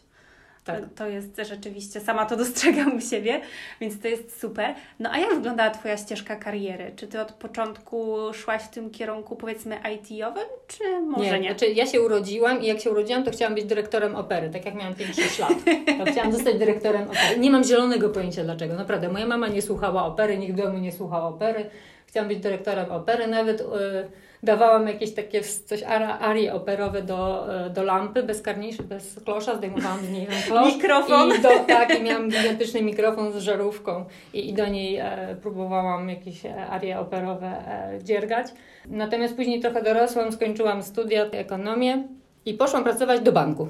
Tak. 0.65 0.81
To 0.97 1.09
jest 1.09 1.41
rzeczywiście, 1.49 2.01
sama 2.01 2.27
to 2.27 2.37
dostrzegam 2.37 2.97
u 2.97 3.01
siebie, 3.01 3.41
więc 3.81 4.01
to 4.01 4.09
jest 4.09 4.41
super. 4.41 4.75
No 4.99 5.11
a 5.13 5.19
jak 5.19 5.35
wyglądała 5.35 5.71
Twoja 5.71 5.97
ścieżka 5.97 6.37
kariery? 6.37 6.93
Czy 6.97 7.07
Ty 7.07 7.21
od 7.21 7.33
początku 7.33 8.17
szłaś 8.33 8.63
w 8.63 8.69
tym 8.69 8.91
kierunku 8.91 9.37
powiedzmy 9.37 9.77
IT-owym, 9.95 10.47
czy 10.69 11.01
może 11.01 11.31
nie? 11.31 11.41
nie? 11.41 11.49
Znaczy 11.49 11.67
ja 11.67 11.87
się 11.87 12.03
urodziłam 12.03 12.63
i 12.63 12.67
jak 12.67 12.81
się 12.81 12.91
urodziłam, 12.91 13.25
to 13.25 13.31
chciałam 13.31 13.55
być 13.55 13.65
dyrektorem 13.65 14.17
opery, 14.17 14.51
tak 14.51 14.65
jak 14.67 14.75
miałam 14.75 14.95
5-6 14.95 15.41
lat. 15.41 15.53
To 15.99 16.13
chciałam 16.13 16.33
zostać 16.33 16.59
dyrektorem 16.59 17.03
opery. 17.03 17.39
Nie 17.39 17.51
mam 17.51 17.65
zielonego 17.65 18.09
pojęcia 18.09 18.45
dlaczego, 18.45 18.75
naprawdę. 18.75 19.09
Moja 19.09 19.27
mama 19.27 19.49
nie 19.49 19.63
słuchała 19.63 20.05
opery, 20.07 20.39
nikt 20.39 20.53
w 20.53 20.57
domu 20.57 20.79
nie 20.79 20.93
słuchał 20.93 21.29
opery. 21.29 21.71
Chciałam 22.13 22.29
być 22.29 22.39
dyrektorem 22.39 22.93
opery, 22.93 23.27
nawet... 23.27 23.61
Yy, 23.61 24.11
dawałam 24.43 24.87
jakieś 24.87 25.15
takie 25.15 25.43
coś 25.43 25.83
arie 26.21 26.55
operowe 26.55 27.03
do, 27.03 27.55
e, 27.67 27.71
do 27.71 27.83
lampy 27.83 28.23
bez 28.23 28.43
karniszy, 28.43 28.83
bez 28.83 29.21
klosza, 29.25 29.57
zdejmowałam 29.57 30.01
z 30.01 30.11
niej 30.11 30.27
klosz. 30.47 30.75
Mikrofon. 30.75 31.33
I 31.39 31.43
do, 31.43 31.49
tak, 31.67 31.99
i 31.99 32.03
miałam 32.03 32.29
gigantyczny 32.29 32.83
mikrofon 32.83 33.33
z 33.33 33.37
żarówką 33.37 34.05
i, 34.35 34.49
i 34.49 34.53
do 34.53 34.67
niej 34.67 34.97
e, 34.97 35.37
próbowałam 35.43 36.09
jakieś 36.09 36.47
e, 36.47 36.67
arie 36.67 36.99
operowe 36.99 37.47
e, 37.47 38.05
dziergać. 38.05 38.47
Natomiast 38.87 39.37
później 39.37 39.61
trochę 39.61 39.83
dorosłam, 39.83 40.33
skończyłam 40.33 40.83
studia, 40.83 41.25
ekonomię 41.25 42.09
i 42.47 42.55
poszłam 42.55 42.85
pracować 42.85 43.21
do 43.21 43.33
banku. 43.33 43.69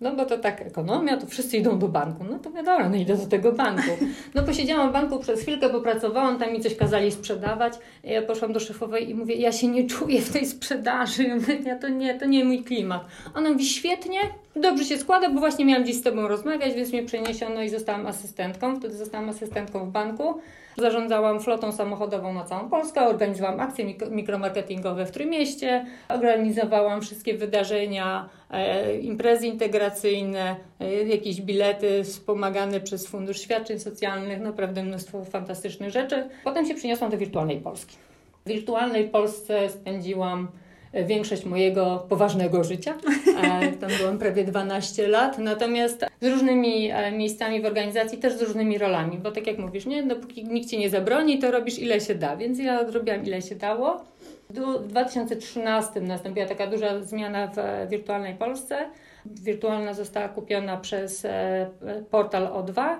No 0.00 0.16
bo 0.16 0.24
to 0.24 0.38
tak 0.38 0.60
ekonomia, 0.60 1.16
to 1.16 1.26
wszyscy 1.26 1.56
idą 1.56 1.78
do 1.78 1.88
banku. 1.88 2.24
No 2.24 2.38
to 2.38 2.50
wiadomo, 2.50 2.88
no 2.88 2.96
idę 2.96 3.16
do 3.16 3.26
tego 3.26 3.52
banku. 3.52 3.90
No 4.34 4.42
posiedziałam 4.42 4.90
w 4.90 4.92
banku 4.92 5.18
przez 5.18 5.40
chwilkę, 5.40 5.68
popracowałam, 5.70 6.38
tam 6.38 6.52
mi 6.52 6.60
coś 6.60 6.76
kazali 6.76 7.12
sprzedawać. 7.12 7.74
Ja 8.04 8.22
poszłam 8.22 8.52
do 8.52 8.60
szefowej 8.60 9.10
i 9.10 9.14
mówię, 9.14 9.34
ja 9.34 9.52
się 9.52 9.68
nie 9.68 9.86
czuję 9.86 10.20
w 10.20 10.32
tej 10.32 10.46
sprzedaży. 10.46 11.38
Ja 11.64 11.78
to 11.78 11.88
nie, 11.88 12.18
to 12.18 12.26
nie 12.26 12.44
mój 12.44 12.64
klimat. 12.64 13.04
Ona 13.34 13.50
mówi, 13.50 13.64
świetnie, 13.64 14.18
dobrze 14.56 14.84
się 14.84 14.98
składa, 14.98 15.30
bo 15.30 15.40
właśnie 15.40 15.64
miałam 15.64 15.86
dziś 15.86 15.96
z 15.96 16.02
Tobą 16.02 16.28
rozmawiać, 16.28 16.74
więc 16.74 16.92
mnie 16.92 17.02
przeniesiono 17.02 17.62
i 17.62 17.68
zostałam 17.68 18.06
asystentką. 18.06 18.76
Wtedy 18.76 18.94
zostałam 18.94 19.28
asystentką 19.28 19.86
w 19.86 19.90
banku. 19.90 20.40
Zarządzałam 20.78 21.40
flotą 21.40 21.72
samochodową 21.72 22.32
na 22.32 22.44
całą 22.44 22.68
Polskę, 22.68 23.06
organizowałam 23.08 23.60
akcje 23.60 23.84
mikromarketingowe 24.10 25.06
w 25.06 25.10
Trójmieście, 25.10 25.86
organizowałam 26.08 27.02
wszystkie 27.02 27.34
wydarzenia, 27.34 28.28
e, 28.50 28.96
imprezy 28.98 29.46
integracyjne, 29.46 30.56
e, 30.80 31.04
jakieś 31.04 31.40
bilety 31.40 32.04
wspomagane 32.04 32.80
przez 32.80 33.06
Fundusz 33.06 33.40
Świadczeń 33.40 33.78
Socjalnych, 33.78 34.40
naprawdę 34.40 34.82
mnóstwo 34.82 35.24
fantastycznych 35.24 35.90
rzeczy. 35.90 36.28
Potem 36.44 36.66
się 36.66 36.74
przyniosłam 36.74 37.10
do 37.10 37.18
wirtualnej 37.18 37.60
Polski. 37.60 37.96
W 38.46 38.48
wirtualnej 38.48 39.08
Polsce 39.08 39.68
spędziłam 39.68 40.48
większość 41.02 41.44
mojego 41.44 42.06
poważnego 42.08 42.64
życia. 42.64 42.94
E, 43.44 43.72
tam 43.72 43.90
byłam 43.98 44.18
prawie 44.18 44.44
12 44.44 45.08
lat, 45.08 45.38
natomiast 45.38 46.04
z 46.20 46.26
różnymi 46.26 46.90
e, 46.90 47.12
miejscami 47.12 47.62
w 47.62 47.66
organizacji, 47.66 48.18
też 48.18 48.32
z 48.32 48.42
różnymi 48.42 48.78
rolami, 48.78 49.18
bo 49.18 49.30
tak 49.30 49.46
jak 49.46 49.58
mówisz, 49.58 49.86
nie, 49.86 50.02
dopóki 50.02 50.44
nikt 50.44 50.68
ci 50.70 50.78
nie 50.78 50.90
zabroni, 50.90 51.38
to 51.38 51.50
robisz 51.50 51.78
ile 51.78 52.00
się 52.00 52.14
da, 52.14 52.36
więc 52.36 52.58
ja 52.58 52.90
zrobiłam 52.90 53.24
ile 53.24 53.42
się 53.42 53.54
dało. 53.54 54.04
W 54.50 54.86
2013 54.88 56.00
nastąpiła 56.00 56.46
taka 56.46 56.66
duża 56.66 57.02
zmiana 57.02 57.46
w 57.46 57.90
wirtualnej 57.90 58.34
Polsce. 58.34 58.78
Wirtualna 59.26 59.94
została 59.94 60.28
kupiona 60.28 60.76
przez 60.76 61.24
e, 61.24 61.70
portal 62.10 62.46
O2. 62.46 62.96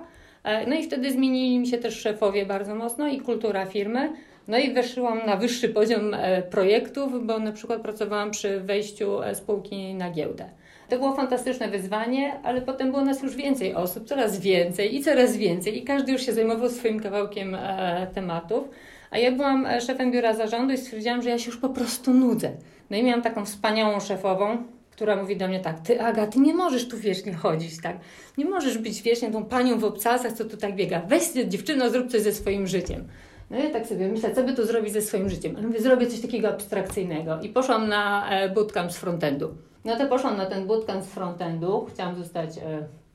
No 0.67 0.75
i 0.75 0.83
wtedy 0.83 1.11
zmienili 1.11 1.59
mi 1.59 1.67
się 1.67 1.77
też 1.77 1.99
szefowie 1.99 2.45
bardzo 2.45 2.75
mocno 2.75 3.07
i 3.07 3.21
kultura 3.21 3.65
firmy. 3.65 4.13
No 4.47 4.57
i 4.57 4.73
weszłam 4.73 5.25
na 5.25 5.35
wyższy 5.35 5.69
poziom 5.69 6.13
e, 6.13 6.41
projektów, 6.41 7.25
bo 7.25 7.39
na 7.39 7.51
przykład 7.51 7.81
pracowałam 7.81 8.31
przy 8.31 8.59
wejściu 8.59 9.21
e, 9.21 9.35
spółki 9.35 9.93
na 9.93 10.11
giełdę. 10.11 10.49
To 10.89 10.97
było 10.97 11.15
fantastyczne 11.15 11.67
wyzwanie, 11.67 12.39
ale 12.43 12.61
potem 12.61 12.91
było 12.91 13.05
nas 13.05 13.23
już 13.23 13.35
więcej 13.35 13.75
osób, 13.75 14.07
coraz 14.07 14.39
więcej 14.39 14.95
i 14.95 15.03
coraz 15.03 15.37
więcej, 15.37 15.77
i 15.77 15.83
każdy 15.83 16.11
już 16.11 16.25
się 16.25 16.33
zajmował 16.33 16.69
swoim 16.69 16.99
kawałkiem 16.99 17.55
e, 17.55 18.07
tematów. 18.13 18.69
A 19.11 19.17
ja 19.17 19.31
byłam 19.31 19.67
szefem 19.87 20.11
biura 20.11 20.33
zarządu 20.33 20.73
i 20.73 20.77
stwierdziłam, 20.77 21.21
że 21.21 21.29
ja 21.29 21.39
się 21.39 21.45
już 21.45 21.57
po 21.57 21.69
prostu 21.69 22.13
nudzę. 22.13 22.51
No 22.89 22.97
i 22.97 23.03
miałam 23.03 23.21
taką 23.21 23.45
wspaniałą 23.45 23.99
szefową, 23.99 24.57
która 24.91 25.15
mówi 25.15 25.37
do 25.37 25.47
mnie 25.47 25.59
tak, 25.59 25.79
ty 25.79 26.01
Aga, 26.01 26.27
ty 26.27 26.39
nie 26.39 26.53
możesz 26.53 26.87
tu 26.87 26.97
wiecznie 26.97 27.33
chodzić, 27.33 27.81
tak? 27.81 27.97
Nie 28.37 28.45
możesz 28.45 28.77
być 28.77 29.01
wiecznie 29.01 29.31
tą 29.31 29.45
panią 29.45 29.79
w 29.79 29.83
obcasach, 29.83 30.33
co 30.33 30.45
tu 30.45 30.57
tak 30.57 30.75
biega. 30.75 31.01
Weź 31.07 31.23
dziewczyno, 31.47 31.89
zrób 31.89 32.11
coś 32.11 32.21
ze 32.21 32.31
swoim 32.31 32.67
życiem. 32.67 33.07
No 33.49 33.57
ja 33.57 33.69
tak 33.69 33.87
sobie 33.87 34.07
myślę, 34.07 34.35
co 34.35 34.43
by 34.43 34.53
tu 34.53 34.65
zrobić 34.65 34.93
ze 34.93 35.01
swoim 35.01 35.29
życiem. 35.29 35.55
Mówię, 35.61 35.81
zrobię 35.81 36.07
coś 36.07 36.21
takiego 36.21 36.49
abstrakcyjnego. 36.49 37.39
I 37.41 37.49
poszłam 37.49 37.87
na 37.87 38.29
e, 38.29 38.49
bootcamp 38.49 38.91
z 38.91 38.97
frontendu. 38.97 39.55
No 39.85 39.95
to 39.95 40.07
poszłam 40.07 40.37
na 40.37 40.45
ten 40.45 40.67
bootcamp 40.67 41.03
z 41.03 41.07
frontendu. 41.07 41.87
Chciałam 41.93 42.15
zostać 42.15 42.57
e, 42.57 42.61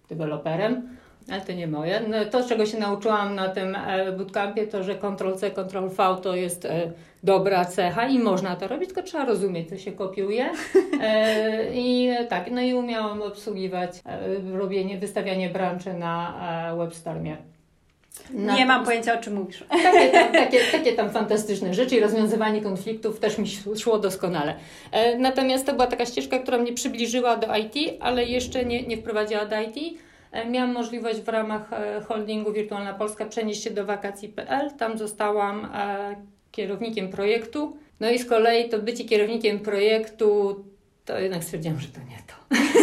deweloperem, 0.09 0.89
ale 1.31 1.41
to 1.41 1.53
nie 1.53 1.67
moje. 1.67 2.01
No, 2.09 2.25
to, 2.25 2.49
czego 2.49 2.67
się 2.67 2.79
nauczyłam 2.79 3.35
na 3.35 3.49
tym 3.49 3.77
e, 3.77 4.13
bootcampie, 4.13 4.67
to, 4.67 4.83
że 4.83 4.95
Ctrl-C, 4.95 5.51
Ctrl-V 5.51 6.17
to 6.23 6.37
jest 6.37 6.69
dobra 7.23 7.65
cecha 7.65 8.09
i 8.09 8.19
można 8.19 8.57
to 8.57 8.69
robić, 8.69 8.87
tylko 8.87 9.03
trzeba 9.03 9.25
rozumieć, 9.25 9.69
co 9.69 9.77
się 9.77 9.93
kopiuje. 9.93 10.51
I 11.75 12.11
tak, 12.29 12.51
no 12.51 12.61
i 12.61 12.75
umiałam 12.75 13.23
obsługiwać 13.23 13.91
robienie, 14.53 14.99
wystawianie 14.99 15.51
branży 15.51 15.95
na 15.95 16.35
WebStormie. 16.79 17.37
Na... 18.31 18.57
Nie 18.57 18.67
mam 18.67 18.85
pojęcia, 18.85 19.19
o 19.19 19.23
czym 19.23 19.35
mówisz. 19.35 19.65
Takie 19.83 20.11
tam, 20.11 20.33
takie, 20.33 20.61
takie 20.73 20.93
tam 20.93 21.11
fantastyczne 21.11 21.75
rzeczy 21.75 21.97
i 21.97 22.01
rozwiązywanie 22.01 22.61
konfliktów 22.61 23.21
też 23.21 23.39
mi 23.39 23.47
szło 23.79 23.99
doskonale. 23.99 24.55
E, 24.93 25.19
natomiast 25.19 25.67
to 25.67 25.73
była 25.73 25.87
taka 25.87 26.07
ścieżka, 26.07 26.39
która 26.39 26.59
mnie 26.59 26.73
przybliżyła 26.73 27.37
do 27.37 27.57
IT, 27.57 27.75
ale 28.01 28.25
jeszcze 28.25 28.65
nie, 28.65 28.83
nie 28.83 28.97
wprowadziła 28.97 29.45
do 29.45 29.57
IT. 29.61 29.99
E, 30.33 30.51
miałam 30.51 30.73
możliwość 30.73 31.21
w 31.21 31.29
ramach 31.29 31.73
e, 31.73 32.01
holdingu 32.01 32.53
Wirtualna 32.53 32.95
Polska 32.95 33.27
przenieść 33.27 33.65
się 33.65 33.71
do 33.71 33.85
wakacji.pl. 33.85 34.71
Tam 34.79 34.99
zostałam 34.99 35.69
kierownikiem 36.53 37.09
projektu. 37.09 37.77
No 38.01 38.11
i 38.11 38.19
z 38.19 38.29
kolei 38.29 38.69
to 38.69 38.79
bycie 38.79 39.05
kierownikiem 39.05 39.61
projektu, 39.61 40.57
to 41.11 41.19
jednak 41.19 41.45
stwierdziłam, 41.45 41.81
że 41.81 41.89
to 41.89 42.01
nie 42.01 42.17
to. 42.27 42.35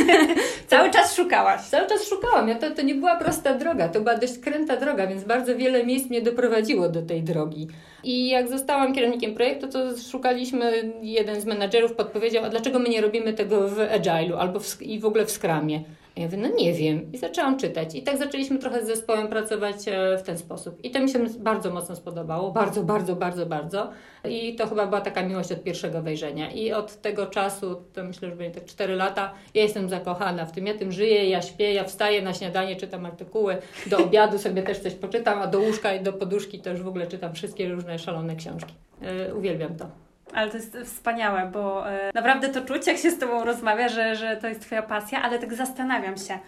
Cały 0.76 0.92
czas 0.92 1.16
szukałaś. 1.16 1.62
Cały 1.62 1.88
czas 1.88 2.08
szukałam. 2.10 2.48
Ja 2.48 2.56
to, 2.56 2.72
to 2.72 2.82
nie 2.82 2.96
była 2.96 3.16
prosta 3.16 3.54
droga, 3.54 3.90
to 3.90 4.02
była 4.02 4.18
dość 4.18 4.40
kręta 4.40 4.78
droga, 4.78 5.08
więc 5.08 5.24
bardzo 5.24 5.56
wiele 5.56 5.86
miejsc 5.86 6.10
mnie 6.10 6.22
doprowadziło 6.22 6.90
do 6.90 7.02
tej 7.02 7.24
drogi. 7.24 7.68
I 8.04 8.30
jak 8.30 8.50
zostałam 8.50 8.94
kierownikiem 8.94 9.36
projektu, 9.36 9.68
to 9.68 9.80
szukaliśmy, 10.12 10.94
jeden 11.02 11.42
z 11.42 11.46
menadżerów 11.46 11.94
podpowiedział, 11.94 12.46
a 12.46 12.50
dlaczego 12.50 12.80
my 12.80 12.90
nie 12.90 13.02
robimy 13.02 13.34
tego 13.34 13.68
w 13.68 13.78
Agile'u 13.78 14.38
albo 14.40 14.60
w, 14.60 14.82
i 14.82 15.00
w 15.00 15.06
ogóle 15.06 15.26
w 15.26 15.32
Scrumie. 15.32 15.84
Ja 16.18 16.26
mówię, 16.26 16.38
no 16.38 16.48
nie 16.48 16.74
wiem. 16.74 17.12
I 17.12 17.18
zaczęłam 17.18 17.58
czytać. 17.58 17.96
I 17.96 18.04
tak 18.04 18.18
zaczęliśmy 18.18 18.60
trochę 18.60 18.84
z 18.84 18.88
zespołem 18.88 19.28
pracować 19.28 19.76
e, 19.88 20.18
w 20.18 20.24
ten 20.24 20.38
sposób. 20.38 20.84
I 20.84 20.92
to 20.92 21.00
mi 21.00 21.10
się 21.10 21.20
bardzo 21.40 21.72
mocno 21.72 21.96
spodobało. 21.96 22.52
Bardzo, 22.52 22.84
bardzo, 22.84 23.16
bardzo, 23.16 23.46
bardzo. 23.46 23.90
I 24.30 24.56
to 24.56 24.68
chyba 24.68 24.88
była 24.88 25.02
taka 25.02 25.24
miłość 25.24 25.52
od 25.52 25.64
pierwszego 25.64 26.02
wejrzenia. 26.02 26.52
I 26.52 26.74
od 26.74 27.02
tego 27.02 27.26
czasu, 27.26 27.84
to 27.94 28.04
myślę, 28.04 28.30
że 28.30 28.36
będzie 28.36 28.60
tak 28.60 28.70
4 28.70 28.96
lata, 28.96 29.34
ja 29.54 29.64
jestem 29.64 29.90
zakochana 29.90 30.46
w 30.46 30.52
tym. 30.52 30.68
Ja 30.68 30.78
tym 30.78 30.92
żyję, 30.92 31.30
ja 31.30 31.42
śpię, 31.42 31.74
ja 31.74 31.84
wstaję 31.84 32.22
na 32.22 32.34
śniadanie, 32.34 32.76
czytam 32.76 33.06
artykuły. 33.06 33.58
Do 33.88 33.98
obiadu 34.06 34.38
sobie 34.38 34.64
też 34.64 34.80
coś 34.80 34.94
poczytam, 34.94 35.42
a 35.42 35.48
do 35.48 35.60
łóżka 35.60 35.94
i 35.94 36.04
do 36.04 36.14
poduszki 36.14 36.62
już 36.72 36.82
w 36.82 36.88
ogóle 36.88 37.08
czytam 37.08 37.34
wszystkie 37.34 37.70
różne 37.70 38.00
szalone 38.00 38.36
książki. 38.36 38.74
Yy, 39.02 39.36
uwielbiam 39.36 39.76
to. 39.76 40.07
Ale 40.34 40.52
to 40.52 40.58
jest 40.58 40.78
wspaniałe, 40.86 41.50
bo 41.54 41.92
e, 41.92 42.12
naprawdę 42.14 42.50
to 42.50 42.62
czuć, 42.62 42.88
jak 42.88 42.98
się 42.98 43.12
z 43.12 43.20
Tobą 43.20 43.44
rozmawia, 43.44 43.90
że, 43.90 44.16
że 44.16 44.38
to 44.38 44.48
jest 44.48 44.62
Twoja 44.62 44.82
pasja, 44.82 45.22
ale 45.22 45.40
tak 45.40 45.54
zastanawiam 45.54 46.18
się, 46.18 46.40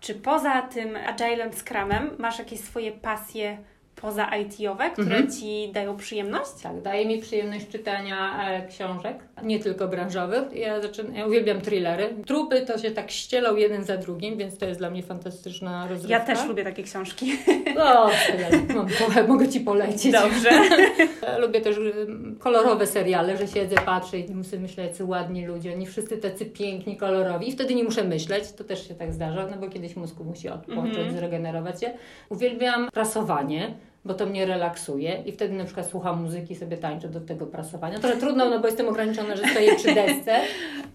czy 0.00 0.14
poza 0.14 0.62
tym 0.62 0.96
Agilem, 0.96 1.52
Scrumem 1.52 2.10
masz 2.18 2.38
jakieś 2.38 2.60
swoje 2.60 2.92
pasje 2.92 3.58
poza 3.96 4.36
IT-owe, 4.36 4.90
które 4.90 5.16
mhm. 5.16 5.30
Ci 5.30 5.70
dają 5.72 5.96
przyjemność? 5.96 6.50
Tak, 6.62 6.82
daje 6.82 7.06
mi 7.06 7.18
przyjemność 7.18 7.68
czytania 7.68 8.48
e, 8.48 8.66
książek, 8.68 9.18
nie 9.42 9.58
tylko 9.58 9.88
branżowych. 9.88 10.52
Ja, 10.52 10.80
zaczynam, 10.80 11.14
ja 11.14 11.26
uwielbiam 11.26 11.60
thrillery. 11.60 12.14
Trupy 12.26 12.60
to 12.60 12.78
się 12.78 12.90
tak 12.90 13.10
ścielą 13.10 13.56
jeden 13.56 13.84
za 13.84 13.96
drugim, 13.96 14.36
więc 14.36 14.58
to 14.58 14.66
jest 14.66 14.80
dla 14.80 14.90
mnie 14.90 15.02
fantastyczna 15.02 15.88
rozrywka. 15.88 16.18
Ja 16.18 16.20
też 16.20 16.48
lubię 16.48 16.64
takie 16.64 16.82
książki. 16.82 17.32
O, 17.78 18.10
mam, 18.74 19.28
mogę 19.28 19.48
Ci 19.48 19.60
polecić. 19.60 20.12
Dobrze. 20.12 20.50
lubię 21.42 21.60
też 21.60 21.76
kolorowe 22.38 22.86
seriale, 22.86 23.36
że 23.36 23.48
siedzę, 23.48 23.76
patrzę 23.84 24.18
i 24.18 24.34
muszę 24.34 24.58
myśleć, 24.58 24.96
co 24.96 25.06
ładni 25.06 25.46
ludzie. 25.46 25.74
Oni 25.74 25.86
wszyscy 25.86 26.18
tacy 26.18 26.46
piękni, 26.46 26.96
kolorowi. 26.96 27.48
I 27.48 27.52
wtedy 27.52 27.74
nie 27.74 27.84
muszę 27.84 28.04
myśleć, 28.04 28.52
to 28.52 28.64
też 28.64 28.88
się 28.88 28.94
tak 28.94 29.12
zdarza, 29.12 29.46
no 29.46 29.56
bo 29.56 29.68
kiedyś 29.68 29.96
mózgu 29.96 30.24
musi 30.24 30.48
odpocząć, 30.48 30.94
-hmm. 30.94 31.16
zregenerować 31.16 31.80
się. 31.80 31.92
Uwielbiam 32.28 32.90
prasowanie 32.90 33.74
bo 34.04 34.14
to 34.14 34.26
mnie 34.26 34.46
relaksuje 34.46 35.22
i 35.26 35.32
wtedy 35.32 35.54
na 35.54 35.64
przykład 35.64 35.86
słucham 35.86 36.22
muzyki, 36.22 36.56
sobie 36.56 36.76
tańczę 36.76 37.08
do 37.08 37.20
tego 37.20 37.46
prasowania. 37.46 37.98
Trochę 37.98 38.16
trudno, 38.16 38.50
no 38.50 38.60
bo 38.60 38.66
jestem 38.66 38.88
ograniczona, 38.88 39.36
że 39.36 39.46
stoję 39.46 39.76
przy 39.76 39.94
desce. 39.94 40.40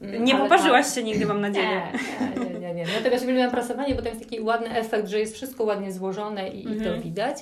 Nie 0.19 0.35
poparzyłaś 0.35 0.85
tak. 0.85 0.95
się 0.95 1.03
nigdy, 1.03 1.25
mam 1.25 1.41
nadzieję. 1.41 1.81
Nie, 2.37 2.45
nie, 2.45 2.59
nie. 2.59 2.73
nie. 2.73 2.85
Natomiast 2.97 3.23
uwielbiam 3.23 3.51
prasowanie, 3.51 3.95
bo 3.95 4.01
to 4.01 4.09
jest 4.09 4.21
taki 4.21 4.41
ładny 4.41 4.69
efekt, 4.69 5.07
że 5.07 5.19
jest 5.19 5.35
wszystko 5.35 5.63
ładnie 5.63 5.91
złożone 5.91 6.49
i, 6.49 6.59
mhm. 6.59 6.75
i 6.75 6.79
to 6.79 6.85
mhm. 6.85 7.01
widać. 7.01 7.37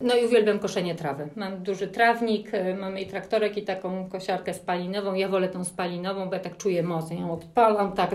No 0.00 0.14
i 0.14 0.24
uwielbiam 0.24 0.58
koszenie 0.58 0.94
trawy. 0.94 1.28
Mam 1.36 1.62
duży 1.62 1.88
trawnik, 1.88 2.54
y, 2.54 2.74
mamy 2.74 3.00
i 3.00 3.06
traktorek 3.06 3.56
i 3.56 3.62
taką 3.62 4.08
kosiarkę 4.08 4.54
spalinową. 4.54 5.14
Ja 5.14 5.28
wolę 5.28 5.48
tą 5.48 5.64
spalinową, 5.64 6.26
bo 6.26 6.34
ja 6.34 6.40
tak 6.40 6.56
czuję 6.56 6.82
moc. 6.82 7.10
Ja 7.10 7.16
ją 7.16 7.32
odpalam, 7.32 7.92
tak, 7.92 8.10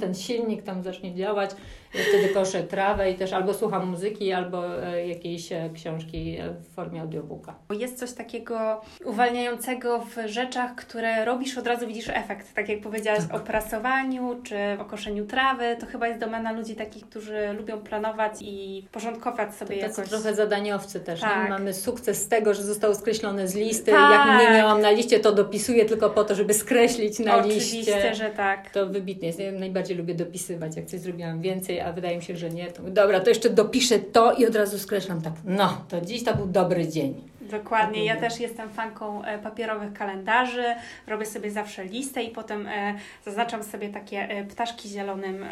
ten 0.00 0.14
silnik 0.14 0.62
tam 0.62 0.82
zacznie 0.82 1.14
działać 1.14 1.50
wtedy 1.94 2.28
koszę 2.28 2.62
trawę 2.62 3.10
i 3.10 3.14
też 3.14 3.32
albo 3.32 3.54
słucham 3.54 3.88
muzyki, 3.88 4.32
albo 4.32 4.82
e, 4.82 5.08
jakiejś 5.08 5.52
e, 5.52 5.70
książki 5.74 6.36
e, 6.40 6.50
w 6.50 6.74
formie 6.74 7.00
audiobooka. 7.00 7.54
Jest 7.78 7.98
coś 7.98 8.12
takiego 8.12 8.80
uwalniającego 9.04 9.98
w 9.98 10.28
rzeczach, 10.28 10.74
które 10.74 11.24
robisz, 11.24 11.58
od 11.58 11.66
razu 11.66 11.86
widzisz 11.86 12.08
efekt. 12.08 12.54
Tak 12.54 12.68
jak 12.68 12.80
powiedziałaś 12.80 13.20
tak. 13.28 13.36
o 13.36 13.44
prasowaniu, 13.44 14.40
czy 14.42 14.56
o 14.80 14.84
koszeniu 14.84 15.26
trawy, 15.26 15.76
to 15.80 15.86
chyba 15.86 16.08
jest 16.08 16.20
domena 16.20 16.52
ludzi 16.52 16.74
takich, 16.74 17.06
którzy 17.06 17.52
lubią 17.58 17.78
planować 17.78 18.32
i 18.40 18.84
porządkować 18.92 19.54
sobie 19.54 19.76
to 19.76 19.86
jakoś. 19.86 20.08
trochę 20.08 20.34
zadaniowcy 20.34 21.00
też. 21.00 21.20
Tak. 21.20 21.48
Mamy 21.48 21.74
sukces 21.74 22.22
z 22.22 22.28
tego, 22.28 22.54
że 22.54 22.62
zostało 22.62 22.94
skreślone 22.94 23.48
z 23.48 23.54
listy. 23.54 23.90
Tak. 23.90 24.10
Jak 24.10 24.40
nie 24.40 24.56
miałam 24.56 24.80
na 24.80 24.90
liście, 24.90 25.20
to 25.20 25.32
dopisuję 25.32 25.84
tylko 25.84 26.10
po 26.10 26.24
to, 26.24 26.34
żeby 26.34 26.54
skreślić 26.54 27.18
na 27.18 27.36
Oczywiście, 27.36 27.76
liście. 27.76 27.96
Oczywiście, 27.96 28.24
że 28.24 28.30
tak. 28.30 28.70
To 28.70 28.86
wybitnie 28.86 29.26
jest. 29.26 29.40
Ja 29.40 29.52
najbardziej 29.52 29.96
lubię 29.96 30.14
dopisywać. 30.14 30.76
Jak 30.76 30.86
coś 30.86 31.00
zrobiłam 31.00 31.40
więcej, 31.40 31.80
a 31.84 31.92
wydaje 31.92 32.16
mi 32.16 32.22
się, 32.22 32.36
że 32.36 32.50
nie, 32.50 32.66
to 32.66 32.82
dobra, 32.82 33.20
to 33.20 33.28
jeszcze 33.28 33.50
dopiszę 33.50 33.98
to 33.98 34.32
i 34.32 34.46
od 34.46 34.56
razu 34.56 34.78
skreślam 34.78 35.22
tak. 35.22 35.32
No, 35.44 35.84
to 35.88 36.00
dziś 36.00 36.24
to 36.24 36.36
był 36.36 36.46
dobry 36.46 36.88
dzień. 36.88 37.14
Dokładnie. 37.50 38.04
Ja 38.04 38.16
też 38.16 38.40
jestem 38.40 38.70
fanką 38.70 39.24
e, 39.24 39.38
papierowych 39.38 39.92
kalendarzy. 39.92 40.64
Robię 41.06 41.26
sobie 41.26 41.50
zawsze 41.50 41.84
listę 41.84 42.22
i 42.22 42.30
potem 42.30 42.66
e, 42.66 42.94
zaznaczam 43.24 43.62
sobie 43.62 43.88
takie 43.88 44.18
e, 44.18 44.44
ptaszki 44.44 44.88
zielonym 44.88 45.44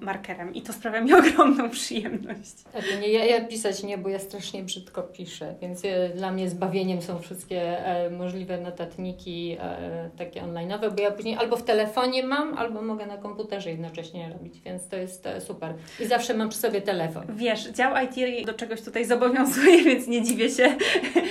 markerem 0.00 0.54
i 0.54 0.62
to 0.62 0.72
sprawia 0.72 1.00
mi 1.00 1.14
ogromną 1.20 1.70
przyjemność. 1.70 2.54
Nie, 3.00 3.08
ja, 3.08 3.24
ja 3.24 3.44
pisać 3.44 3.82
nie, 3.82 3.98
bo 3.98 4.08
ja 4.08 4.18
strasznie 4.18 4.62
brzydko 4.62 5.02
piszę, 5.02 5.54
więc 5.60 5.82
dla 6.14 6.32
mnie 6.32 6.50
zbawieniem 6.50 7.02
są 7.02 7.18
wszystkie 7.18 7.76
możliwe 8.10 8.60
notatniki 8.60 9.56
takie 10.18 10.42
online'owe, 10.42 10.94
bo 10.94 11.02
ja 11.02 11.10
później 11.10 11.36
albo 11.36 11.56
w 11.56 11.62
telefonie 11.62 12.26
mam, 12.26 12.58
albo 12.58 12.82
mogę 12.82 13.06
na 13.06 13.16
komputerze 13.16 13.70
jednocześnie 13.70 14.28
robić, 14.32 14.60
więc 14.60 14.88
to 14.88 14.96
jest 14.96 15.28
super. 15.38 15.74
I 16.00 16.06
zawsze 16.06 16.34
mam 16.34 16.48
przy 16.48 16.58
sobie 16.58 16.82
telefon. 16.82 17.24
Wiesz, 17.28 17.68
dział 17.68 17.94
IT 18.04 18.46
do 18.46 18.54
czegoś 18.54 18.82
tutaj 18.82 19.04
zobowiązuje, 19.04 19.82
więc 19.88 20.06
nie 20.06 20.22
dziwię 20.22 20.50
się, 20.50 20.76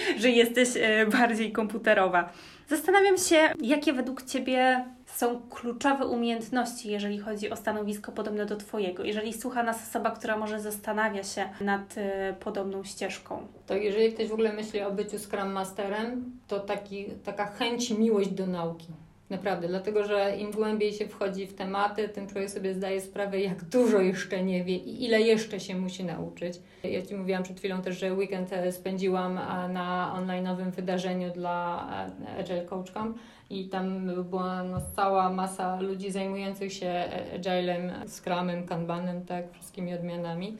że 0.21 0.29
jesteś 0.29 0.69
e, 0.75 1.05
bardziej 1.05 1.51
komputerowa. 1.51 2.29
Zastanawiam 2.67 3.17
się, 3.17 3.35
jakie 3.62 3.93
według 3.93 4.23
Ciebie 4.23 4.85
są 5.05 5.41
kluczowe 5.50 6.07
umiejętności, 6.07 6.91
jeżeli 6.91 7.19
chodzi 7.19 7.50
o 7.50 7.55
stanowisko 7.55 8.12
podobne 8.12 8.45
do 8.45 8.55
Twojego. 8.55 9.03
Jeżeli 9.03 9.33
słucha 9.33 9.63
nas 9.63 9.89
osoba, 9.89 10.12
która 10.12 10.38
może 10.38 10.59
zastanawia 10.59 11.23
się 11.23 11.50
nad 11.62 11.97
e, 11.97 12.35
podobną 12.39 12.83
ścieżką. 12.83 13.47
To 13.67 13.75
jeżeli 13.75 14.13
ktoś 14.13 14.27
w 14.27 14.33
ogóle 14.33 14.53
myśli 14.53 14.81
o 14.81 14.91
byciu 14.91 15.19
Scrum 15.19 15.51
Masterem, 15.51 16.31
to 16.47 16.59
taki, 16.59 17.05
taka 17.23 17.45
chęć, 17.45 17.91
miłość 17.91 18.29
do 18.29 18.47
nauki. 18.47 18.88
Naprawdę, 19.34 19.68
dlatego 19.68 20.04
że 20.04 20.36
im 20.38 20.52
głębiej 20.52 20.94
się 20.94 21.08
wchodzi 21.08 21.48
w 21.48 21.56
tematy, 21.56 22.10
tym 22.10 22.28
człowiek 22.28 22.50
sobie 22.50 22.74
zdaje 22.74 23.02
sprawę, 23.02 23.40
jak 23.40 23.63
dużo 23.63 24.02
jeszcze 24.02 24.44
nie 24.44 24.63
wie 24.63 24.75
i 24.75 25.06
ile 25.06 25.22
jeszcze 25.22 25.60
się 25.60 25.75
musi 25.75 26.04
nauczyć. 26.04 26.60
Ja 26.84 27.02
Ci 27.02 27.16
mówiłam 27.16 27.44
przed 27.44 27.60
chwilą 27.60 27.82
też, 27.82 28.00
że 28.00 28.13
weekend 28.13 28.54
e, 28.54 28.72
spędziłam 28.72 29.38
e, 29.38 29.42
na 29.70 30.16
online'owym 30.18 30.72
wydarzeniu 30.72 31.32
dla 31.32 31.88
e, 32.36 32.40
Agile 32.40 32.66
Coach 32.66 32.92
Camp 32.92 33.18
i 33.50 33.70
tam 33.70 34.08
była 34.24 34.63
no, 34.63 34.82
cała 34.96 35.30
masa 35.30 35.82
ludzi 35.82 36.12
zajmujących 36.12 36.74
się 36.74 37.04
Agilem, 37.36 37.92
Scrumem, 38.08 38.68
Kanbanem, 38.68 39.25
tak, 39.25 39.54
wszystkimi 39.54 39.94
odmianami. 39.94 40.58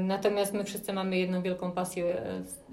Natomiast 0.00 0.54
my 0.54 0.64
wszyscy 0.64 0.92
mamy 0.92 1.18
jedną 1.18 1.42
wielką 1.42 1.72
pasję, 1.72 2.22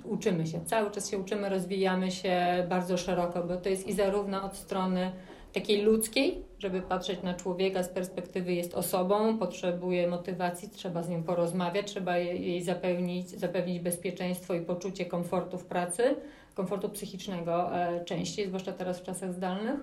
uczymy 0.03 0.47
się, 0.47 0.65
cały 0.65 0.91
czas 0.91 1.11
się 1.11 1.17
uczymy, 1.17 1.49
rozwijamy 1.49 2.11
się 2.11 2.65
bardzo 2.69 2.97
szeroko, 2.97 3.43
bo 3.43 3.57
to 3.57 3.69
jest 3.69 3.87
i 3.87 3.93
zarówno 3.93 4.43
od 4.43 4.57
strony 4.57 5.11
takiej 5.53 5.81
ludzkiej, 5.81 6.43
żeby 6.59 6.81
patrzeć 6.81 7.23
na 7.23 7.33
człowieka 7.33 7.83
z 7.83 7.89
perspektywy 7.89 8.53
jest 8.53 8.73
osobą, 8.73 9.37
potrzebuje 9.37 10.07
motywacji, 10.07 10.69
trzeba 10.69 11.03
z 11.03 11.09
nią 11.09 11.23
porozmawiać, 11.23 11.87
trzeba 11.87 12.17
jej 12.17 12.63
zapewnić, 12.63 13.29
zapewnić 13.29 13.79
bezpieczeństwo 13.79 14.53
i 14.53 14.61
poczucie 14.61 15.05
komfortu 15.05 15.57
w 15.57 15.65
pracy, 15.65 16.15
komfortu 16.53 16.89
psychicznego 16.89 17.77
e, 17.77 18.05
częściej, 18.05 18.47
zwłaszcza 18.47 18.73
teraz 18.73 18.99
w 18.99 19.03
czasach 19.03 19.33
zdalnych. 19.33 19.79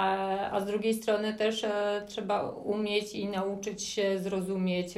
A, 0.00 0.50
a 0.50 0.60
z 0.60 0.66
drugiej 0.66 0.94
strony 0.94 1.34
też 1.34 1.64
e, 1.64 2.02
trzeba 2.06 2.50
umieć 2.50 3.14
i 3.14 3.28
nauczyć 3.28 3.82
się 3.82 4.18
zrozumieć 4.18 4.94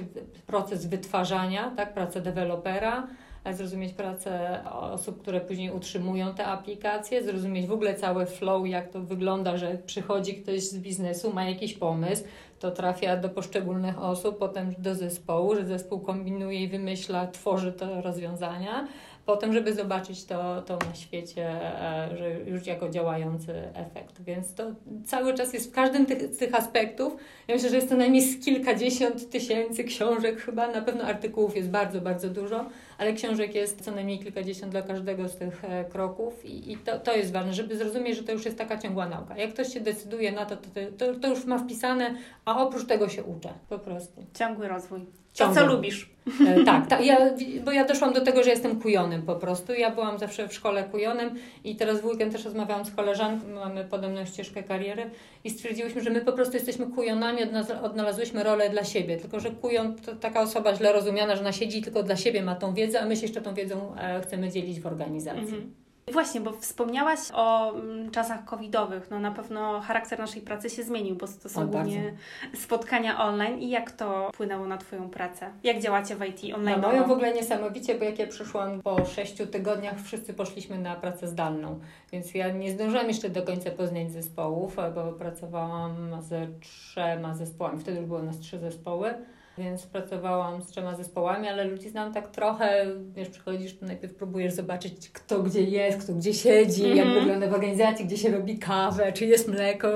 proces 0.47 0.87
wytwarzania, 0.87 1.73
tak, 1.77 1.95
pracę 1.95 2.21
dewelopera, 2.21 3.07
zrozumieć 3.51 3.93
pracę 3.93 4.61
osób, 4.71 5.23
które 5.23 5.41
później 5.41 5.71
utrzymują 5.71 6.35
te 6.35 6.47
aplikacje, 6.47 7.23
zrozumieć 7.23 7.67
w 7.67 7.73
ogóle 7.73 7.95
cały 7.95 8.27
flow, 8.27 8.67
jak 8.67 8.89
to 8.89 9.01
wygląda, 9.01 9.57
że 9.57 9.79
przychodzi 9.87 10.35
ktoś 10.35 10.63
z 10.63 10.79
biznesu, 10.79 11.33
ma 11.33 11.45
jakiś 11.45 11.75
pomysł, 11.75 12.25
to 12.61 12.71
trafia 12.71 13.17
do 13.17 13.29
poszczególnych 13.29 14.03
osób, 14.03 14.39
potem 14.39 14.75
do 14.79 14.95
zespołu, 14.95 15.55
że 15.55 15.65
zespół 15.65 16.01
kombinuje 16.01 16.63
i 16.63 16.69
wymyśla, 16.69 17.27
tworzy 17.27 17.73
te 17.73 18.03
rozwiązania, 18.03 18.89
potem, 19.27 19.53
żeby 19.53 19.75
zobaczyć 19.75 20.25
to, 20.25 20.63
to 20.63 20.79
na 20.89 20.95
świecie, 20.95 21.51
e, 21.51 22.17
że 22.17 22.51
już 22.51 22.67
jako 22.67 22.89
działający 22.89 23.53
efekt. 23.75 24.23
Więc 24.23 24.55
to 24.55 24.65
cały 25.07 25.35
czas 25.35 25.55
jest 25.55 25.71
w 25.71 25.75
każdym 25.75 26.07
tych, 26.07 26.35
z 26.35 26.39
tych 26.39 26.55
aspektów. 26.55 27.17
Ja 27.49 27.55
myślę, 27.55 27.71
że 27.71 27.77
jest 27.77 27.89
to 27.89 27.97
najmniej 27.97 28.39
kilkadziesiąt 28.45 29.31
tysięcy 29.31 29.85
książek, 29.85 30.41
chyba 30.41 30.69
na 30.69 30.83
pewno 30.83 31.05
artykułów 31.05 31.57
jest 31.57 31.71
bardzo, 31.71 32.01
bardzo 32.01 32.29
dużo 32.29 32.67
ale 33.03 33.13
książek 33.13 33.55
jest 33.55 33.85
co 33.85 33.91
najmniej 33.91 34.19
kilkadziesiąt 34.19 34.73
dla 34.73 34.83
każdego 34.83 35.29
z 35.29 35.37
tych 35.37 35.65
e, 35.65 35.85
kroków 35.85 36.45
i, 36.45 36.73
i 36.73 36.77
to, 36.77 36.99
to 36.99 37.17
jest 37.17 37.33
ważne, 37.33 37.55
żeby 37.55 37.77
zrozumieć, 37.77 38.17
że 38.17 38.23
to 38.23 38.33
już 38.33 38.45
jest 38.45 38.59
taka 38.59 38.79
ciągła 38.79 39.09
nauka. 39.09 39.37
Jak 39.37 39.53
ktoś 39.53 39.73
się 39.75 39.81
decyduje 39.81 40.33
na 40.33 40.47
to, 40.47 40.57
to, 40.57 40.71
to, 40.99 41.21
to 41.21 41.29
już 41.29 41.45
ma 41.45 41.59
wpisane, 41.59 42.15
a 42.45 42.63
oprócz 42.63 42.87
tego 42.87 43.09
się 43.09 43.25
uczę 43.25 43.49
po 43.69 43.79
prostu. 43.79 44.25
Ciągły 44.35 44.69
rozwój. 44.69 45.07
To, 45.37 45.55
co 45.55 45.67
lubisz. 45.67 46.11
E, 46.47 46.65
tak, 46.65 46.87
tak 46.87 47.07
ja, 47.07 47.17
bo 47.65 47.73
ja 47.73 47.85
doszłam 47.85 48.13
do 48.13 48.21
tego, 48.21 48.43
że 48.43 48.51
jestem 48.51 48.81
kujonym 48.81 49.23
po 49.23 49.37
prostu. 49.37 49.73
Ja 49.73 49.91
byłam 49.91 50.19
zawsze 50.19 50.49
w 50.49 50.55
szkole 50.55 50.85
kujonym 50.85 51.31
i 51.65 51.77
teraz 51.77 52.01
w 52.01 52.05
weekend 52.05 52.33
też 52.33 52.45
rozmawiałam 52.45 52.85
z 52.85 52.95
koleżanką, 52.95 53.49
mamy 53.49 53.85
podobną 53.85 54.25
ścieżkę 54.25 54.63
kariery 54.63 55.11
i 55.45 55.51
stwierdziłyśmy, 55.51 56.01
że 56.01 56.11
my 56.11 56.21
po 56.21 56.33
prostu 56.33 56.55
jesteśmy 56.55 56.87
kujonami, 56.87 57.39
odnalazłyśmy 57.83 58.43
rolę 58.43 58.71
dla 58.71 58.85
siebie. 58.85 59.17
Tylko, 59.17 59.41
że 59.41 59.51
kujon 59.51 59.95
to 59.95 60.17
taka 60.17 60.41
osoba 60.41 60.75
źle 60.75 60.93
rozumiana, 60.93 61.35
że 61.35 61.41
ona 61.41 61.53
siedzi 61.53 61.83
tylko 61.83 62.03
dla 62.03 62.17
siebie, 62.17 62.43
ma 62.43 62.55
tą 62.55 62.75
wiedzę, 62.75 62.92
a 63.01 63.07
my 63.07 63.17
się 63.17 63.23
jeszcze 63.23 63.41
tą 63.41 63.55
wiedzą 63.55 63.95
e, 63.97 64.21
chcemy 64.21 64.51
dzielić 64.51 64.81
w 64.81 64.87
organizacji. 64.87 65.43
Mhm. 65.43 65.83
Właśnie, 66.13 66.41
bo 66.41 66.53
wspomniałaś 66.53 67.19
o 67.35 67.75
mm, 67.75 68.11
czasach 68.11 68.45
covidowych. 68.45 69.11
No 69.11 69.21
na 69.21 69.31
pewno 69.31 69.81
charakter 69.81 70.19
naszej 70.19 70.43
pracy 70.43 70.71
się 70.71 70.83
zmienił, 70.83 71.17
bo 71.17 71.27
to 71.43 71.49
są 71.49 71.67
głównie 71.67 72.15
spotkania 72.55 73.25
online. 73.25 73.59
I 73.59 73.71
jak 73.71 73.91
to 73.91 74.31
wpłynęło 74.35 74.67
na 74.67 74.79
Twoją 74.79 75.11
pracę? 75.11 75.51
Jak 75.65 75.81
działacie 75.81 76.17
w 76.17 76.25
IT 76.25 76.55
online? 76.55 76.81
No 76.81 76.89
moją 76.89 77.09
w 77.09 77.11
ogóle 77.11 77.35
niesamowicie, 77.35 77.95
bo 77.95 78.05
jak 78.05 78.19
ja 78.19 78.27
przyszłam 78.27 78.83
po 78.83 79.05
sześciu 79.05 79.47
tygodniach, 79.47 80.01
wszyscy 80.01 80.35
poszliśmy 80.35 80.79
na 80.79 80.97
pracę 80.97 81.29
zdalną. 81.29 81.81
Więc 82.13 82.35
ja 82.35 82.53
nie 82.53 82.71
zdążyłam 82.71 83.09
jeszcze 83.09 83.31
do 83.31 83.43
końca 83.43 83.71
poznać 83.71 84.13
zespołów, 84.13 84.77
bo 84.95 85.13
pracowałam 85.13 86.23
ze 86.23 86.47
trzema 86.61 87.35
zespołami. 87.35 87.81
Wtedy 87.81 87.99
już 87.99 88.07
było 88.07 88.23
nas 88.23 88.39
trzy 88.39 88.59
zespoły 88.59 89.15
więc 89.59 89.87
pracowałam 89.87 90.63
z 90.63 90.67
trzema 90.67 90.97
zespołami, 90.97 91.49
ale 91.49 91.65
ludzi 91.65 91.89
znam 91.91 92.13
tak 92.13 92.29
trochę, 92.31 92.87
wiesz, 93.15 93.29
przychodzisz, 93.29 93.79
to 93.79 93.87
najpierw 93.87 94.15
próbujesz 94.15 94.53
zobaczyć, 94.53 95.11
kto 95.11 95.43
gdzie 95.43 95.63
jest, 95.63 96.05
kto 96.05 96.15
gdzie 96.15 96.35
siedzi, 96.35 96.85
mm 96.85 96.95
-hmm. 96.95 96.97
jak 96.97 97.07
mhm. 97.07 97.25
wygląda 97.25 97.49
w 97.49 97.55
organizacji, 97.55 98.05
gdzie 98.05 98.17
się 98.17 98.31
robi 98.31 98.59
kawę, 98.59 99.13
czy 99.13 99.27
jest 99.27 99.49
mleko, 99.49 99.89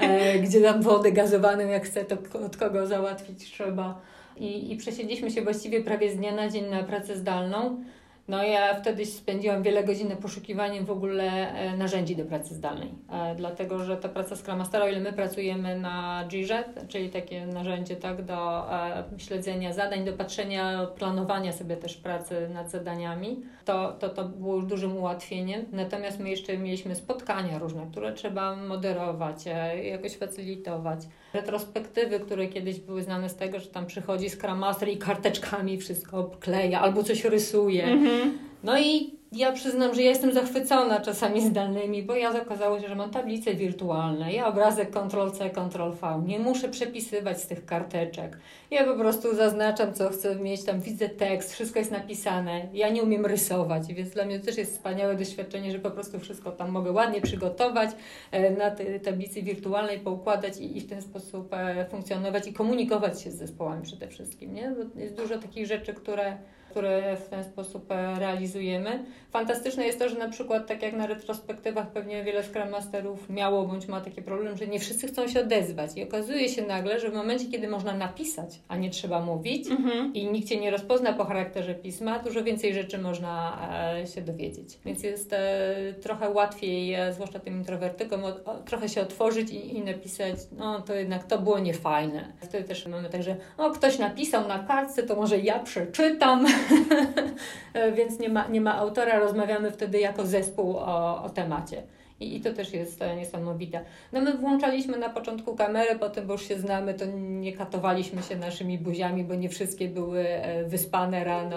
e, 0.00 0.38
gdzie 0.44 0.60
dam 0.60 0.82
wodę 0.82 1.12
gazowaną, 1.12 1.68
jak 1.68 1.84
chcę, 1.84 2.04
to 2.04 2.16
od 2.46 2.56
kogo 2.56 2.86
załatwić 2.86 3.52
trzeba. 3.52 4.00
I, 4.36 4.72
I 4.72 4.76
przesiedliśmy 4.76 5.30
się 5.30 5.42
właściwie 5.42 5.80
prawie 5.80 6.12
z 6.12 6.16
dnia 6.16 6.34
na 6.34 6.48
dzień 6.48 6.70
na 6.70 6.82
pracę 6.82 7.16
zdalną. 7.16 7.84
No 8.28 8.42
ja 8.42 8.74
wtedy 8.74 9.06
spędziłam 9.06 9.62
wiele 9.62 9.84
godzin 9.84 10.16
poszukiwaniem 10.16 10.84
w 10.84 10.90
ogóle 10.90 11.52
e, 11.52 11.76
narzędzi 11.76 12.16
do 12.16 12.24
pracy 12.24 12.54
zdalnej, 12.54 12.88
e, 13.10 13.34
dlatego 13.34 13.84
że 13.84 13.96
ta 13.96 14.08
praca 14.08 14.36
Scrum 14.36 14.58
Mastera, 14.58 14.84
o 14.84 14.88
ile 14.88 15.00
my 15.00 15.12
pracujemy 15.12 15.78
na 15.80 16.24
Jirze, 16.28 16.64
czyli 16.88 17.10
takie 17.10 17.46
narzędzie 17.46 17.96
tak, 17.96 18.22
do 18.22 18.70
e, 18.72 19.04
śledzenia 19.18 19.72
zadań, 19.72 20.04
do 20.04 20.12
patrzenia, 20.12 20.86
planowania 20.86 21.52
sobie 21.52 21.76
też 21.76 21.96
pracy 21.96 22.48
nad 22.48 22.70
zadaniami, 22.70 23.42
to, 23.64 23.92
to, 23.92 24.08
to 24.08 24.24
było 24.24 24.54
już 24.54 24.66
dużym 24.66 24.96
ułatwieniem. 24.96 25.64
Natomiast 25.72 26.20
my 26.20 26.30
jeszcze 26.30 26.58
mieliśmy 26.58 26.94
spotkania 26.94 27.58
różne, 27.58 27.86
które 27.90 28.12
trzeba 28.12 28.56
moderować, 28.56 29.36
jakoś 29.82 30.16
facylitować. 30.16 31.00
Retrospektywy, 31.34 32.20
które 32.20 32.48
kiedyś 32.48 32.80
były 32.80 33.02
znane 33.02 33.28
z 33.28 33.34
tego, 33.34 33.60
że 33.60 33.66
tam 33.66 33.86
przychodzi 33.86 34.30
Scrum 34.30 34.58
Master 34.58 34.88
i 34.88 34.96
karteczkami 34.96 35.78
wszystko 35.78 36.30
kleja 36.40 36.80
albo 36.80 37.02
coś 37.02 37.24
rysuje. 37.24 37.84
Mm 37.84 38.04
-hmm 38.04 38.30
No 38.64 38.78
i 38.78 39.13
ja 39.34 39.52
przyznam, 39.52 39.94
że 39.94 40.02
ja 40.02 40.08
jestem 40.08 40.32
zachwycona 40.32 41.00
czasami 41.00 41.46
zdalnymi, 41.46 42.02
bo 42.02 42.14
ja 42.14 42.42
okazało 42.42 42.80
się, 42.80 42.88
że 42.88 42.94
mam 42.94 43.10
tablice 43.10 43.54
wirtualne, 43.54 44.32
ja 44.32 44.46
obrazek 44.46 44.90
Ctrl-C, 44.90 45.50
Ctrl-V, 45.50 46.22
nie 46.26 46.38
muszę 46.38 46.68
przepisywać 46.68 47.40
z 47.40 47.46
tych 47.46 47.66
karteczek. 47.66 48.38
Ja 48.70 48.84
po 48.84 48.94
prostu 48.94 49.36
zaznaczam, 49.36 49.94
co 49.94 50.08
chcę 50.08 50.36
mieć, 50.36 50.64
tam 50.64 50.80
widzę 50.80 51.08
tekst, 51.08 51.52
wszystko 51.52 51.78
jest 51.78 51.90
napisane. 51.90 52.68
Ja 52.72 52.88
nie 52.88 53.02
umiem 53.02 53.26
rysować, 53.26 53.94
więc 53.94 54.10
dla 54.10 54.24
mnie 54.24 54.38
to 54.38 54.46
też 54.46 54.56
jest 54.56 54.72
wspaniałe 54.72 55.16
doświadczenie, 55.16 55.72
że 55.72 55.78
po 55.78 55.90
prostu 55.90 56.20
wszystko 56.20 56.52
tam 56.52 56.70
mogę 56.70 56.92
ładnie 56.92 57.20
przygotować 57.20 57.90
e, 58.30 58.50
na 58.50 58.70
tej 58.70 59.00
tablicy 59.00 59.42
wirtualnej, 59.42 59.98
poukładać 59.98 60.58
i, 60.60 60.80
w 60.80 60.88
ten 60.88 61.02
sposób 61.02 61.54
e, 61.54 61.86
funkcjonować 61.90 62.46
i 62.46 62.52
komunikować 62.52 63.22
się 63.22 63.30
z 63.30 63.34
zespołami 63.34 63.82
przede 63.82 64.08
wszystkim. 64.08 64.54
Nie? 64.54 64.74
Jest 64.96 65.14
dużo 65.14 65.38
takich 65.38 65.66
rzeczy, 65.66 65.94
które 65.94 66.36
które 66.74 67.16
w 67.16 67.28
ten 67.28 67.44
sposób 67.44 67.92
e, 67.92 68.18
realizujemy. 68.18 69.04
Fantastyczne 69.30 69.86
jest 69.86 69.98
to, 69.98 70.08
że 70.08 70.18
na 70.18 70.28
przykład 70.28 70.66
tak 70.66 70.82
jak 70.82 70.92
na 70.92 71.06
retrospektywach 71.06 71.90
pewnie 71.90 72.24
wiele 72.24 72.42
Scrum 72.42 72.70
Masterów 72.70 73.30
miało 73.30 73.66
bądź 73.66 73.88
ma 73.88 74.00
taki 74.00 74.22
problem, 74.22 74.56
że 74.56 74.66
nie 74.66 74.80
wszyscy 74.80 75.06
chcą 75.06 75.28
się 75.28 75.40
odezwać 75.40 75.90
i 75.96 76.02
okazuje 76.02 76.48
się 76.48 76.62
nagle, 76.62 77.00
że 77.00 77.10
w 77.10 77.14
momencie, 77.14 77.46
kiedy 77.46 77.68
można 77.68 77.94
napisać, 77.94 78.60
a 78.68 78.76
nie 78.76 78.90
trzeba 78.90 79.20
mówić 79.20 79.70
mhm. 79.70 80.14
i 80.14 80.26
nikt 80.26 80.48
Cię 80.48 80.60
nie 80.60 80.70
rozpozna 80.70 81.12
po 81.12 81.24
charakterze 81.24 81.74
pisma, 81.74 82.18
dużo 82.18 82.44
więcej 82.44 82.74
rzeczy 82.74 82.98
można 82.98 83.58
e, 84.00 84.06
się 84.06 84.22
dowiedzieć. 84.22 84.78
Więc 84.84 85.02
jest 85.02 85.32
e, 85.32 85.94
trochę 86.02 86.30
łatwiej, 86.30 86.96
zwłaszcza 87.12 87.38
tym 87.38 87.54
introwertykom, 87.54 88.20
trochę 88.64 88.88
się 88.88 89.00
otworzyć 89.00 89.50
i, 89.50 89.76
i 89.76 89.84
napisać, 89.84 90.36
no 90.58 90.80
to 90.80 90.94
jednak 90.94 91.24
to 91.24 91.38
było 91.38 91.58
niefajne. 91.58 92.32
Wtedy 92.40 92.68
też 92.68 92.86
mamy 92.86 93.08
tak, 93.08 93.22
że 93.22 93.36
o, 93.58 93.70
ktoś 93.70 93.98
napisał 93.98 94.48
na 94.48 94.58
kartce, 94.58 95.02
to 95.02 95.16
może 95.16 95.38
ja 95.38 95.58
przeczytam. 95.58 96.46
Więc 97.96 98.18
nie 98.18 98.28
ma, 98.28 98.48
nie 98.48 98.60
ma 98.60 98.74
autora, 98.74 99.18
rozmawiamy 99.18 99.70
wtedy 99.70 99.98
jako 99.98 100.26
zespół 100.26 100.76
o, 100.76 101.22
o 101.22 101.30
temacie. 101.30 101.82
I, 102.20 102.36
I 102.36 102.40
to 102.40 102.52
też 102.52 102.72
jest 102.72 103.00
niesamowite. 103.16 103.80
No 104.12 104.20
my 104.20 104.36
włączaliśmy 104.36 104.98
na 104.98 105.08
początku 105.08 105.56
kamerę, 105.56 105.98
potem, 105.98 106.26
bo 106.26 106.32
już 106.32 106.48
się 106.48 106.58
znamy, 106.58 106.94
to 106.94 107.04
nie 107.16 107.52
katowaliśmy 107.52 108.22
się 108.22 108.36
naszymi 108.36 108.78
buziami, 108.78 109.24
bo 109.24 109.34
nie 109.34 109.48
wszystkie 109.48 109.88
były 109.88 110.28
e, 110.28 110.64
wyspane 110.64 111.24
rano, 111.24 111.56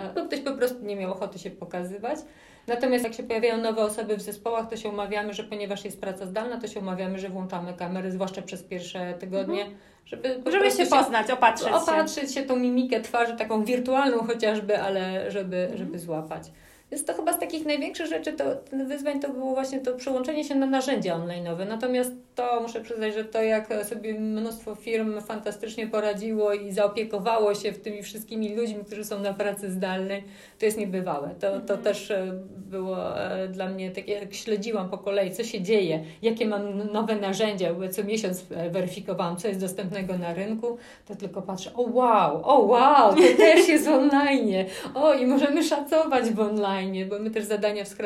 albo 0.00 0.26
ktoś 0.26 0.40
po 0.40 0.52
prostu 0.52 0.84
nie 0.84 0.96
miał 0.96 1.12
ochoty 1.12 1.38
się 1.38 1.50
pokazywać. 1.50 2.18
Natomiast 2.66 3.04
jak 3.04 3.14
się 3.14 3.22
pojawiają 3.22 3.56
nowe 3.56 3.82
osoby 3.82 4.16
w 4.16 4.22
zespołach, 4.22 4.70
to 4.70 4.76
się 4.76 4.88
umawiamy, 4.88 5.34
że 5.34 5.44
ponieważ 5.44 5.84
jest 5.84 6.00
praca 6.00 6.26
zdalna, 6.26 6.60
to 6.60 6.66
się 6.66 6.80
umawiamy, 6.80 7.18
że 7.18 7.28
włączamy 7.28 7.74
kamery, 7.74 8.12
zwłaszcza 8.12 8.42
przez 8.42 8.62
pierwsze 8.62 9.14
tygodnie, 9.14 9.60
mhm. 9.60 9.78
żeby, 10.06 10.42
żeby 10.46 10.70
się 10.70 10.86
poznać, 10.86 11.30
opatrzyć, 11.30 11.68
opatrzyć 11.68 12.34
się. 12.34 12.40
się 12.40 12.46
tą 12.46 12.56
mimikę 12.56 13.00
twarzy, 13.00 13.36
taką 13.36 13.64
wirtualną 13.64 14.18
chociażby, 14.18 14.82
ale 14.82 15.30
żeby, 15.30 15.56
mhm. 15.56 15.78
żeby 15.78 15.98
złapać. 15.98 16.52
Więc 16.90 17.04
to 17.04 17.14
chyba 17.14 17.32
z 17.32 17.38
takich 17.38 17.66
największych 17.66 18.06
rzeczy, 18.06 18.32
to 18.32 18.44
wyzwań 18.86 19.20
to 19.20 19.28
było 19.28 19.54
właśnie 19.54 19.80
to 19.80 19.94
przełączenie 19.94 20.44
się 20.44 20.54
na 20.54 20.66
narzędzia 20.66 21.18
online'owe. 21.18 21.68
Natomiast 21.68 22.12
to 22.36 22.60
muszę 22.60 22.80
przyznać, 22.80 23.14
że 23.14 23.24
to 23.24 23.42
jak 23.42 23.68
sobie 23.84 24.14
mnóstwo 24.14 24.74
firm 24.74 25.20
fantastycznie 25.20 25.86
poradziło 25.86 26.54
i 26.54 26.72
zaopiekowało 26.72 27.54
się 27.54 27.72
w 27.72 27.78
tymi 27.78 28.02
wszystkimi 28.02 28.54
ludźmi, 28.54 28.84
którzy 28.84 29.04
są 29.04 29.20
na 29.20 29.34
pracy 29.34 29.70
zdalnej, 29.70 30.24
to 30.58 30.66
jest 30.66 30.78
niebywałe. 30.78 31.34
To, 31.40 31.50
to 31.50 31.56
mhm. 31.56 31.82
też 31.82 32.10
e, 32.10 32.32
było 32.56 33.20
e, 33.20 33.48
dla 33.48 33.68
mnie 33.68 33.90
takie, 33.90 34.12
jak 34.12 34.34
śledziłam 34.34 34.88
po 34.88 34.98
kolei, 34.98 35.30
co 35.30 35.44
się 35.44 35.60
dzieje, 35.60 36.04
jakie 36.22 36.46
mam 36.46 36.92
nowe 36.92 37.16
narzędzia, 37.16 37.74
bo 37.74 37.88
co 37.88 38.04
miesiąc 38.04 38.44
e, 38.50 38.70
weryfikowałam, 38.70 39.36
co 39.36 39.48
jest 39.48 39.60
dostępnego 39.60 40.18
na 40.18 40.34
rynku, 40.34 40.78
to 41.08 41.14
tylko 41.14 41.42
patrzę, 41.42 41.70
o 41.74 41.82
wow, 41.82 42.40
o 42.44 42.58
wow, 42.58 43.14
to 43.14 43.36
też 43.36 43.68
jest 43.68 43.88
online, 44.00 44.54
o 44.94 45.14
i 45.14 45.26
możemy 45.26 45.64
szacować 45.64 46.30
w 46.30 46.40
online, 46.40 47.08
bo 47.08 47.18
my 47.18 47.30
też 47.30 47.44
zadania 47.44 47.84
w 47.84 47.96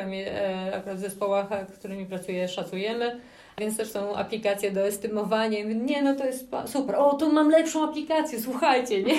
akurat 0.74 0.96
w 0.96 1.00
zespołach, 1.00 1.48
z 1.74 1.78
którymi 1.78 2.06
pracuję, 2.06 2.48
szacujemy 2.48 3.20
więc 3.60 3.76
też 3.76 3.90
są 3.90 4.16
aplikacje 4.16 4.70
do 4.70 4.80
estymowania. 4.80 5.64
Nie, 5.64 6.02
no 6.02 6.14
to 6.14 6.26
jest 6.26 6.48
super. 6.66 6.96
O, 6.96 7.14
tu 7.14 7.32
mam 7.32 7.50
lepszą 7.50 7.84
aplikację, 7.84 8.40
słuchajcie, 8.40 9.02
nie? 9.02 9.14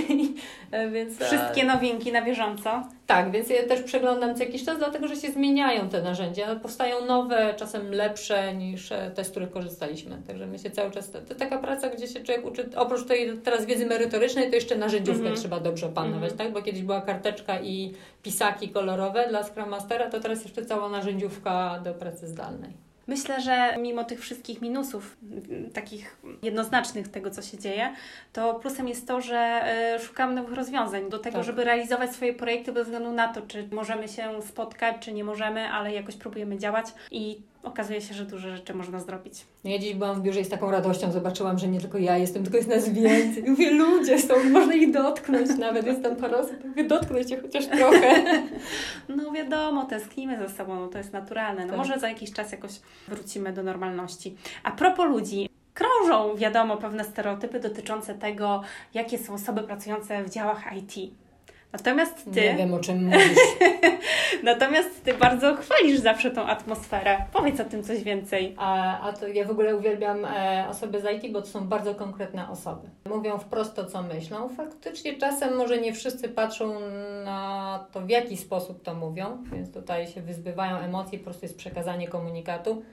E, 0.72 0.90
więc, 0.90 1.20
Wszystkie 1.20 1.64
nowinki 1.64 2.12
na 2.12 2.22
bieżąco. 2.22 2.84
Tak, 3.08 3.32
więc 3.32 3.50
ja 3.50 3.64
też 3.68 3.82
przeglądam 3.82 4.36
co 4.36 4.44
jakiś 4.44 4.66
czas, 4.66 4.78
dlatego 4.78 5.08
że 5.08 5.16
się 5.16 5.32
zmieniają 5.32 5.90
te 5.90 6.02
narzędzia. 6.02 6.56
Powstają 6.56 7.06
nowe, 7.06 7.54
czasem 7.58 7.92
lepsze 7.92 8.56
niż 8.56 8.92
e, 8.92 9.12
te, 9.16 9.24
z 9.24 9.30
których 9.30 9.52
korzystaliśmy. 9.52 10.18
Także 10.28 10.48
my 10.48 10.60
się 10.60 10.72
cały 10.72 10.92
czas. 10.92 11.12
To, 11.12 11.22
to 11.22 11.36
taka 11.36 11.58
praca, 11.58 11.90
gdzie 11.90 12.08
się 12.08 12.24
człowiek 12.24 12.46
uczy, 12.46 12.70
oprócz 12.76 13.06
tej 13.06 13.38
teraz 13.38 13.66
wiedzy 13.66 13.86
merytorycznej, 13.86 14.50
to 14.50 14.56
jeszcze 14.56 14.76
narzędziówkę 14.76 15.22
mm 15.22 15.34
-hmm. 15.34 15.40
trzeba 15.40 15.60
dobrze 15.60 15.86
opanować, 15.86 16.32
mm 16.32 16.36
-hmm. 16.36 16.38
tak? 16.38 16.54
Bo 16.54 16.62
kiedyś 16.62 16.84
była 16.84 17.02
karteczka 17.02 17.62
i 17.62 17.94
pisaki 18.24 18.70
kolorowe 18.70 19.28
dla 19.30 19.44
Scrum 19.44 19.70
Mastera, 19.70 20.10
to 20.10 20.20
teraz 20.20 20.44
jeszcze 20.44 20.66
cała 20.66 20.90
narzędziówka 20.90 21.80
do 21.84 21.94
pracy 21.94 22.28
zdalnej. 22.28 22.91
Myślę, 23.12 23.42
że 23.42 23.78
mimo 23.80 24.04
tych 24.04 24.20
wszystkich 24.20 24.62
minusów, 24.62 25.18
takich 25.74 26.18
jednoznacznych 26.44 27.08
tego, 27.08 27.32
co 27.32 27.42
się 27.42 27.58
dzieje, 27.58 27.94
to 28.34 28.54
plusem 28.54 28.88
jest 28.88 29.08
to, 29.08 29.22
że 29.22 29.38
e, 29.38 30.00
szukamy 30.00 30.34
nowych 30.34 30.54
rozwiązań 30.54 31.10
do 31.10 31.20
tego, 31.20 31.38
tak. 31.38 31.46
żeby 31.46 31.64
realizować 31.64 32.12
swoje 32.12 32.34
projekty 32.34 32.72
bez 32.72 32.84
względu 32.84 33.12
na 33.12 33.34
to, 33.34 33.42
czy 33.42 33.68
możemy 33.72 34.08
się 34.08 34.42
spotkać, 34.42 34.96
czy 35.00 35.14
nie 35.14 35.24
możemy, 35.24 35.68
ale 35.70 35.94
jakoś 35.94 36.16
próbujemy 36.16 36.58
działać 36.58 36.86
i 37.12 37.42
okazuje 37.64 38.02
się, 38.02 38.14
że 38.14 38.26
dużo 38.26 38.50
rzeczy 38.50 38.74
można 38.74 39.00
zrobić. 39.00 39.46
Ja 39.64 39.80
dziś 39.80 39.94
byłam 39.94 40.16
w 40.16 40.22
biurze 40.22 40.42
i 40.42 40.46
z 40.46 40.50
taką 40.50 40.72
radością 40.72 41.12
zobaczyłam, 41.12 41.60
że 41.60 41.68
nie 41.68 41.80
tylko 41.80 41.98
ja 41.98 42.18
jestem, 42.18 42.44
tylko 42.44 42.58
jest 42.58 42.70
nas 42.70 42.90
więcej. 42.90 43.44
Mówię, 43.50 43.72
ludzie 43.72 44.20
są, 44.20 44.34
można 44.50 44.76
ich 44.76 44.92
dotknąć 44.92 45.58
nawet. 45.58 45.86
Jest 45.86 46.04
tam 46.04 46.16
parę 46.16 46.38
osób, 46.38 46.66
mówię, 46.66 46.84
dotknąć 46.84 47.30
się 47.30 47.42
chociaż 47.42 47.68
trochę. 47.68 48.24
No 49.10 49.32
wiadomo, 49.32 49.86
tęsknimy 49.86 50.38
ze 50.38 50.50
sobą, 50.50 50.80
no 50.80 50.88
to 50.88 50.98
jest 50.98 51.14
naturalne. 51.14 51.62
No 51.62 51.68
tak. 51.68 51.78
może 51.78 52.00
za 52.00 52.10
jakiś 52.10 52.34
czas 52.34 52.52
jakoś 52.52 52.72
wrócimy 53.08 53.54
do 53.54 53.64
normalności. 53.64 54.36
A 54.64 54.72
propos 54.72 55.06
ludzi, 55.06 55.50
krążą, 55.74 56.36
wiadomo, 56.36 56.78
pewne 56.78 57.04
stereotypy 57.04 57.60
dotyczące 57.60 58.14
tego, 58.14 58.62
jakie 58.94 59.18
są 59.18 59.34
osoby 59.34 59.64
pracujące 59.64 60.24
w 60.24 60.30
działach 60.30 60.64
IT. 60.78 61.14
Natomiast 61.74 62.26
ty. 62.34 62.42
Nie 62.42 62.56
wiem 62.56 62.74
o 62.74 62.80
czym 62.80 63.06
mówisz. 63.06 63.38
Natomiast 64.44 65.04
ty 65.04 65.14
bardzo 65.14 65.56
chwalisz 65.56 66.00
zawsze 66.00 66.32
tą 66.32 66.46
atmosferę. 66.46 67.18
Powiedz 67.34 67.60
o 67.60 67.66
tym 67.66 67.84
coś 67.84 68.04
więcej. 68.04 68.56
A, 68.58 69.00
a 69.02 69.14
to 69.14 69.28
ja 69.28 69.46
w 69.46 69.52
ogóle 69.52 69.76
uwielbiam 69.76 70.26
e, 70.26 70.66
osoby 70.70 71.02
z 71.02 71.24
IT, 71.24 71.34
bo 71.34 71.42
to 71.42 71.48
są 71.48 71.68
bardzo 71.68 71.96
konkretne 71.96 72.50
osoby. 72.50 72.90
Mówią 73.10 73.38
wprost 73.38 73.76
to, 73.76 73.86
co 73.86 74.04
myślą. 74.04 74.50
Faktycznie 74.50 75.18
czasem 75.18 75.58
może 75.58 75.78
nie 75.78 75.94
wszyscy 75.94 76.30
patrzą 76.30 76.80
na 77.26 77.86
to, 77.92 78.02
w 78.02 78.10
jaki 78.10 78.38
sposób 78.38 78.84
to 78.84 78.94
mówią, 78.94 79.44
więc 79.52 79.74
tutaj 79.74 80.08
się 80.08 80.22
wyzbywają 80.22 80.78
emocji, 80.78 81.18
po 81.18 81.24
prostu 81.24 81.46
jest 81.46 81.58
przekazanie 81.58 82.08
komunikatu. 82.08 82.84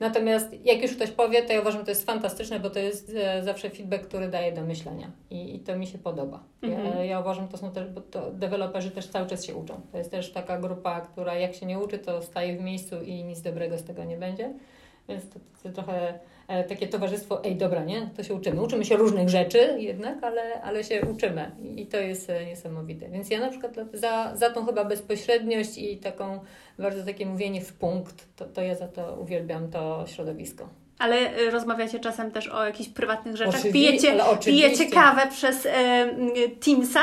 Natomiast 0.00 0.64
jak 0.64 0.82
już 0.82 0.96
ktoś 0.96 1.10
powie, 1.10 1.42
to 1.42 1.52
ja 1.52 1.60
uważam, 1.60 1.80
że 1.80 1.84
to 1.84 1.90
jest 1.90 2.06
fantastyczne, 2.06 2.60
bo 2.60 2.70
to 2.70 2.78
jest 2.78 3.12
e, 3.16 3.42
zawsze 3.42 3.70
feedback, 3.70 4.06
który 4.06 4.28
daje 4.28 4.52
do 4.52 4.62
myślenia 4.62 5.10
i, 5.30 5.54
i 5.54 5.60
to 5.60 5.76
mi 5.76 5.86
się 5.86 5.98
podoba. 5.98 6.42
Mhm. 6.62 6.98
Ja, 6.98 7.04
ja, 7.04 7.20
uważam, 7.20 7.48
to 7.48 7.56
są 7.56 7.72
też, 7.72 7.88
bo 7.88 8.00
to 8.00 8.30
deweloperzy 8.30 8.90
też 8.90 9.06
cały 9.06 9.26
czas 9.26 9.44
się 9.44 9.54
uczą. 9.54 9.80
To 9.92 9.98
jest 9.98 10.10
też 10.10 10.32
taka 10.32 10.58
grupa, 10.58 11.00
która 11.00 11.34
jak 11.34 11.54
się 11.54 11.66
nie 11.66 11.78
uczy, 11.78 11.98
to 11.98 12.22
staje 12.22 12.56
w 12.56 12.60
miejscu 12.60 13.02
i 13.02 13.24
nic 13.24 13.42
dobrego 13.42 13.78
z 13.78 13.84
tego 13.84 14.04
nie 14.04 14.16
będzie. 14.16 14.54
Więc 15.08 15.30
to, 15.30 15.38
to 15.62 15.68
trochę 15.68 16.08
e, 16.08 16.18
takie 16.46 16.88
towarzystwo, 16.88 17.44
ej 17.44 17.56
dobra, 17.56 17.84
nie? 17.84 18.10
To 18.16 18.22
się 18.22 18.34
uczymy. 18.34 18.62
Uczymy 18.62 18.84
się 18.84 18.96
różnych 18.96 19.28
rzeczy 19.28 19.76
jednak, 19.78 20.24
ale, 20.24 20.62
ale 20.62 20.84
się 20.84 21.00
uczymy 21.00 21.50
i, 21.62 21.80
i 21.80 21.86
to 21.86 21.96
jest 21.96 22.30
e, 22.30 22.46
niesamowite. 22.46 23.08
Więc 23.08 23.30
ja 23.30 23.40
na 23.40 23.48
przykład 23.48 23.74
za, 23.92 24.36
za 24.36 24.50
tą 24.50 24.66
chyba 24.66 24.84
bezpośredniość 24.84 25.78
i 25.78 25.96
taką 25.96 26.40
bardzo 26.78 27.04
takie 27.04 27.26
mówienie 27.26 27.60
w 27.60 27.72
punkt, 27.72 28.26
to, 28.36 28.44
to 28.44 28.62
ja 28.62 28.74
za 28.74 28.88
to 28.88 29.16
uwielbiam 29.20 29.70
to 29.70 30.04
środowisko. 30.06 30.68
Ale 30.98 31.38
y, 31.38 31.50
rozmawiacie 31.50 32.00
czasem 32.00 32.30
też 32.30 32.48
o 32.48 32.66
jakichś 32.66 32.90
prywatnych 32.90 33.36
rzeczach? 33.36 33.62
pijecie, 33.72 34.12
pijecie 34.44 34.90
kawę 34.90 35.22
przez 35.30 35.66
e, 35.66 36.06
Teamsa? 36.64 37.00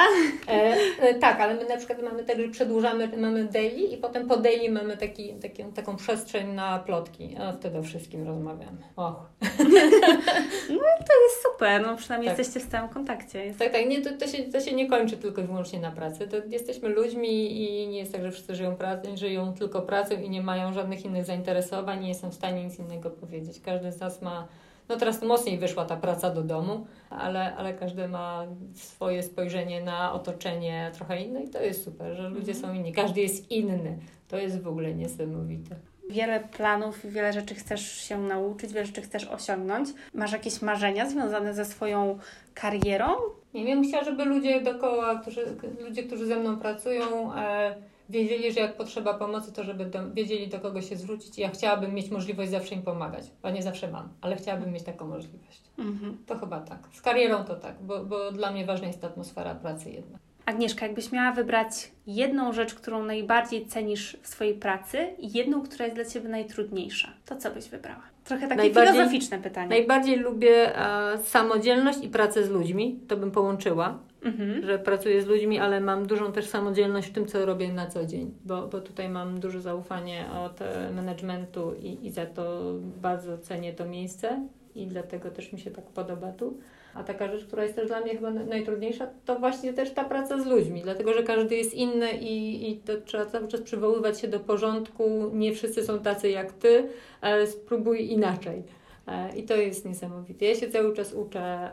E, 0.48 0.76
e, 1.00 1.14
tak, 1.14 1.40
ale 1.40 1.54
my 1.54 1.66
na 1.66 1.78
przykład 1.78 2.02
mamy 2.04 2.24
tak, 2.24 2.40
że 2.40 2.48
przedłużamy, 2.48 3.10
mamy 3.18 3.44
daily 3.44 3.82
i 3.82 3.98
potem 3.98 4.28
po 4.28 4.38
daily 4.38 4.72
mamy 4.72 4.98
taki, 4.98 5.34
taki, 5.34 5.64
taką 5.64 5.96
przestrzeń 5.96 6.54
na 6.54 6.80
plotki. 6.80 7.36
A 7.40 7.52
wtedy 7.52 7.78
o 7.78 7.84
wszystkim 7.84 8.28
rozmawiamy. 8.28 8.78
Och. 8.96 9.16
no 10.70 10.84
to 11.08 11.14
jest 11.24 11.44
super, 11.52 11.82
no 11.82 11.98
przynajmniej 11.98 12.32
tak. 12.32 12.40
jesteście 12.40 12.60
w 12.60 12.70
stałym 12.70 12.90
kontakcie. 12.90 13.46
Jest... 13.46 13.60
Tak, 13.60 13.72
tak, 13.72 13.88
nie, 13.88 14.02
to, 14.02 14.10
to, 14.18 14.28
się, 14.28 14.44
to 14.44 14.60
się 14.60 14.76
nie 14.76 14.90
kończy 14.90 15.18
tylko 15.18 15.42
i 15.42 15.44
wyłącznie 15.44 15.80
na 15.80 15.92
pracy. 15.92 16.28
To 16.28 16.38
jesteśmy 16.50 16.90
ludźmi 16.90 17.62
i 17.62 17.88
nie 17.88 18.00
jest 18.00 18.12
tak, 18.12 18.22
że 18.22 18.32
wszyscy 18.32 18.56
żyją, 18.56 18.76
pracą, 18.76 19.18
żyją 19.18 19.54
tylko 19.54 19.82
pracą 19.82 20.16
i 20.22 20.30
nie 20.30 20.42
mają 20.42 20.74
żadnych 20.74 21.06
innych 21.06 21.26
zainteresowań, 21.26 22.06
nie 22.06 22.16
są 22.16 22.30
w 22.30 22.34
stanie 22.34 22.64
nic 22.64 22.80
innego 22.80 23.10
powiedzieć. 23.10 23.62
Każdy 23.66 23.83
każdy 23.84 23.98
z 23.98 24.02
nas 24.02 24.22
ma, 24.22 24.48
no 24.90 24.98
teraz 24.98 25.22
mocniej 25.22 25.58
wyszła 25.58 25.86
ta 25.86 25.96
praca 25.96 26.30
do 26.30 26.44
domu, 26.44 26.86
ale, 27.10 27.56
ale 27.56 27.74
każdy 27.74 28.08
ma 28.08 28.46
swoje 28.74 29.24
spojrzenie 29.24 29.84
na 29.84 30.14
otoczenie 30.14 30.92
trochę 30.94 31.22
inne 31.22 31.44
i 31.44 31.50
to 31.50 31.62
jest 31.62 31.84
super, 31.84 32.16
że 32.16 32.30
ludzie 32.30 32.56
są 32.56 32.74
inni. 32.74 32.94
Każdy 32.94 33.22
jest 33.22 33.52
inny. 33.52 33.98
To 34.28 34.38
jest 34.38 34.62
w 34.62 34.68
ogóle 34.68 34.94
niesamowite. 34.94 35.76
Wiele 36.10 36.40
planów, 36.40 37.06
wiele 37.06 37.34
rzeczy 37.34 37.56
chcesz 37.56 38.02
się 38.02 38.18
nauczyć, 38.22 38.74
wiele 38.74 38.86
rzeczy 38.86 39.02
chcesz 39.02 39.28
osiągnąć. 39.28 39.90
Masz 40.14 40.32
jakieś 40.32 40.62
marzenia 40.62 41.10
związane 41.10 41.54
ze 41.54 41.66
swoją 41.66 42.20
karierą? 42.54 43.08
Nie 43.54 43.66
wiem, 43.66 43.84
chciałam, 43.84 44.06
żeby 44.06 44.26
ludzie 44.26 44.62
dookoła, 44.62 45.16
którzy, 45.16 45.46
ludzie, 45.80 46.04
którzy 46.04 46.26
ze 46.26 46.36
mną 46.36 46.58
pracują, 46.58 47.34
e, 47.36 47.76
wiedzieli, 48.10 48.52
że 48.52 48.60
jak 48.60 48.78
potrzeba 48.78 49.14
pomocy, 49.14 49.54
to 49.54 49.64
żeby 49.64 49.86
do, 49.86 50.12
wiedzieli 50.14 50.48
do 50.48 50.60
kogo 50.60 50.82
się 50.82 50.96
zwrócić. 50.96 51.38
Ja 51.38 51.50
chciałabym 51.50 51.94
mieć 51.94 52.12
możliwość 52.12 52.52
zawsze 52.52 52.76
im 52.76 52.82
pomagać, 52.82 53.26
bo 53.42 53.50
nie 53.50 53.64
zawsze 53.64 53.88
mam, 53.92 54.10
ale 54.22 54.36
chciałabym 54.36 54.72
mieć 54.72 54.84
taką 54.84 55.08
możliwość. 55.08 55.62
Mhm. 55.78 56.18
To 56.26 56.40
chyba 56.40 56.60
tak. 56.60 56.80
Z 56.94 57.02
karierą 57.02 57.44
to 57.44 57.56
tak, 57.56 57.76
bo, 57.82 58.06
bo 58.06 58.32
dla 58.32 58.52
mnie 58.52 58.66
ważna 58.66 58.88
jest 58.88 59.04
atmosfera 59.04 59.56
pracy 59.56 59.92
jednak. 59.92 60.22
Agnieszka, 60.46 60.86
jakbyś 60.86 61.12
miała 61.12 61.32
wybrać 61.32 61.92
jedną 62.08 62.54
rzecz, 62.54 62.74
którą 62.76 63.04
najbardziej 63.04 63.66
cenisz 63.66 64.18
w 64.22 64.28
swojej 64.28 64.56
pracy 64.56 65.14
i 65.20 65.32
jedną, 65.32 65.62
która 65.62 65.86
jest 65.86 65.98
dla 65.98 66.06
Ciebie 66.06 66.30
najtrudniejsza, 66.30 67.14
to 67.26 67.36
co 67.36 67.52
byś 67.52 67.70
wybrała? 67.70 68.13
Trochę 68.24 68.48
takie 68.48 68.74
filozoficzne 68.74 69.40
pytanie. 69.40 69.70
Najbardziej 69.70 70.16
lubię 70.16 70.80
e, 70.80 71.18
samodzielność 71.18 72.04
i 72.04 72.10
pracę 72.10 72.44
z 72.44 72.50
ludźmi. 72.50 73.00
To 73.08 73.18
bym 73.18 73.32
połączyła, 73.32 74.00
mhm. 74.24 74.66
że 74.66 74.80
pracuję 74.80 75.22
z 75.22 75.26
ludźmi, 75.26 75.60
ale 75.60 75.82
mam 75.82 76.08
dużą 76.08 76.32
też 76.32 76.46
samodzielność 76.48 77.08
w 77.08 77.14
tym, 77.14 77.26
co 77.26 77.46
robię 77.46 77.74
na 77.74 77.88
co 77.88 78.06
dzień, 78.06 78.32
bo, 78.46 78.68
bo 78.68 78.82
tutaj 78.82 79.10
mam 79.10 79.40
duże 79.40 79.62
zaufanie 79.62 80.26
od 80.46 80.62
e, 80.62 80.92
managementu 80.96 81.74
i, 81.82 82.06
i 82.06 82.12
za 82.12 82.26
to 82.26 82.74
bardzo 83.02 83.38
cenię 83.38 83.74
to 83.74 83.86
miejsce 83.86 84.48
i 84.76 84.88
dlatego 84.88 85.32
też 85.32 85.54
mi 85.54 85.60
się 85.60 85.72
tak 85.72 85.86
podoba 85.86 86.32
tu. 86.32 86.58
A 86.94 87.04
taka 87.04 87.32
rzecz, 87.32 87.46
która 87.46 87.64
jest 87.64 87.76
też 87.76 87.88
dla 87.88 88.02
mnie 88.02 88.16
chyba 88.16 88.32
najtrudniejsza, 88.32 89.08
to 89.26 89.40
właśnie 89.40 89.74
też 89.74 89.92
ta 89.92 90.04
praca 90.04 90.42
z 90.42 90.46
ludźmi, 90.46 90.82
dlatego 90.82 91.14
że 91.14 91.24
każdy 91.24 91.56
jest 91.56 91.74
inny 91.74 92.12
i, 92.14 92.70
i 92.72 92.78
to 92.78 93.02
trzeba 93.02 93.26
cały 93.26 93.48
czas 93.48 93.62
przywoływać 93.62 94.20
się 94.20 94.28
do 94.28 94.40
porządku. 94.40 95.30
Nie 95.34 95.54
wszyscy 95.54 95.84
są 95.84 96.00
tacy 96.00 96.30
jak 96.30 96.54
ty, 96.54 96.88
ale 97.22 97.48
spróbuj 97.48 98.12
inaczej. 98.12 98.64
E, 99.08 99.36
I 99.38 99.44
to 99.44 99.56
jest 99.56 99.86
niesamowite. 99.86 100.46
Ja 100.46 100.56
się 100.56 100.70
cały 100.70 100.94
czas 100.94 101.14
uczę 101.14 101.72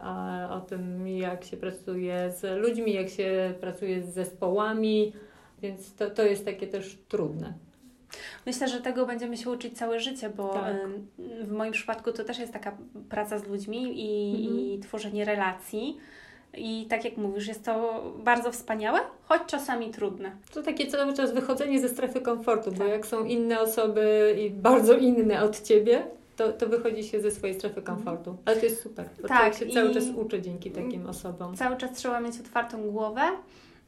o 0.51 0.61
tym, 0.61 1.09
jak 1.09 1.45
się 1.45 1.57
pracuje 1.57 2.33
z 2.37 2.63
ludźmi, 2.63 2.93
jak 2.93 3.09
się 3.09 3.55
pracuje 3.61 4.03
z 4.03 4.15
zespołami, 4.15 5.13
więc 5.63 5.95
to, 5.95 6.11
to 6.11 6.23
jest 6.23 6.45
takie 6.45 6.67
też 6.67 6.99
trudne. 7.09 7.55
Myślę, 8.47 8.69
że 8.69 8.81
tego 8.81 9.07
będziemy 9.07 9.37
się 9.37 9.51
uczyć 9.51 9.79
całe 9.79 10.01
życie, 10.01 10.31
bo 10.31 10.49
tak. 10.49 10.77
w 11.43 11.53
moim 11.53 11.73
przypadku 11.73 12.13
to 12.13 12.25
też 12.25 12.39
jest 12.39 12.53
taka 12.53 12.77
praca 13.09 13.39
z 13.39 13.47
ludźmi 13.47 13.83
i, 13.83 14.37
mhm. 14.37 14.61
i 14.61 14.79
tworzenie 14.79 15.25
relacji. 15.25 15.97
I 16.55 16.87
tak 16.89 17.05
jak 17.05 17.17
mówisz, 17.17 17.47
jest 17.47 17.65
to 17.65 18.05
bardzo 18.25 18.53
wspaniałe, 18.53 19.01
choć 19.23 19.43
czasami 19.47 19.91
trudne. 19.91 20.33
To 20.55 20.63
takie 20.63 20.87
cały 20.87 21.15
czas 21.15 21.33
wychodzenie 21.33 21.81
ze 21.81 21.89
strefy 21.89 22.21
komfortu, 22.21 22.71
tak. 22.71 22.79
bo 22.79 22.85
jak 22.85 23.07
są 23.07 23.25
inne 23.25 23.61
osoby 23.61 24.37
i 24.47 24.51
bardzo 24.51 24.95
inne 24.95 25.43
od 25.43 25.63
ciebie, 25.63 26.07
to, 26.37 26.53
to 26.53 26.67
wychodzi 26.67 27.05
się 27.05 27.21
ze 27.21 27.31
swojej 27.31 27.57
strefy 27.57 27.81
mhm. 27.81 27.97
komfortu. 27.97 28.37
Ale 28.45 28.57
to 28.57 28.67
jest 28.67 28.83
super, 28.83 29.09
bo 29.23 29.29
tak, 29.29 29.55
się 29.55 29.67
cały 29.67 29.95
czas 29.95 30.05
uczy 30.17 30.43
dzięki 30.43 30.71
takim 30.71 31.07
osobom. 31.07 31.57
Cały 31.57 31.77
czas 31.77 31.93
trzeba 31.93 32.21
mieć 32.21 32.41
otwartą 32.41 32.91
głowę, 32.91 33.23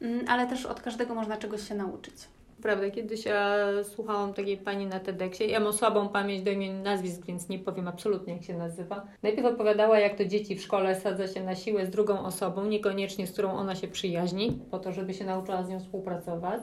mm, 0.01 0.25
ale 0.29 0.47
też 0.47 0.67
od 0.67 0.81
każdego 0.81 1.15
można 1.15 1.37
czegoś 1.37 1.69
się 1.69 1.75
nauczyć. 1.75 2.15
Prawda, 2.63 2.91
kiedyś 2.91 3.25
ja 3.25 3.57
słuchałam 3.83 4.35
takiej 4.35 4.57
pani 4.57 4.87
na 4.87 5.01
TEDxie. 5.01 5.47
Ja 5.47 5.61
mam 5.61 5.73
słabą 5.73 6.09
pamięć 6.09 6.43
do 6.43 6.51
imion 6.51 6.83
nazwisk, 6.83 7.27
więc 7.27 7.49
nie 7.49 7.59
powiem 7.59 7.89
absolutnie, 7.89 8.33
jak 8.33 8.43
się 8.43 8.55
nazywa. 8.55 9.07
Najpierw 9.23 9.47
opowiadała, 9.47 9.99
jak 9.99 10.19
to 10.19 10.25
dzieci 10.25 10.57
w 10.57 10.63
szkole 10.63 11.01
sadza 11.01 11.29
się 11.29 11.45
na 11.45 11.55
siłę 11.55 11.87
z 11.87 11.91
drugą 11.91 12.25
osobą, 12.25 12.65
niekoniecznie 12.65 13.27
z 13.27 13.33
którą 13.33 13.53
ona 13.53 13.75
się 13.75 13.89
przyjaźni, 13.89 14.59
po 14.71 14.79
to, 14.79 14.93
żeby 14.93 15.15
się 15.15 15.25
nauczyła 15.25 15.63
z 15.63 15.69
nią 15.69 15.81
współpracować 15.81 16.63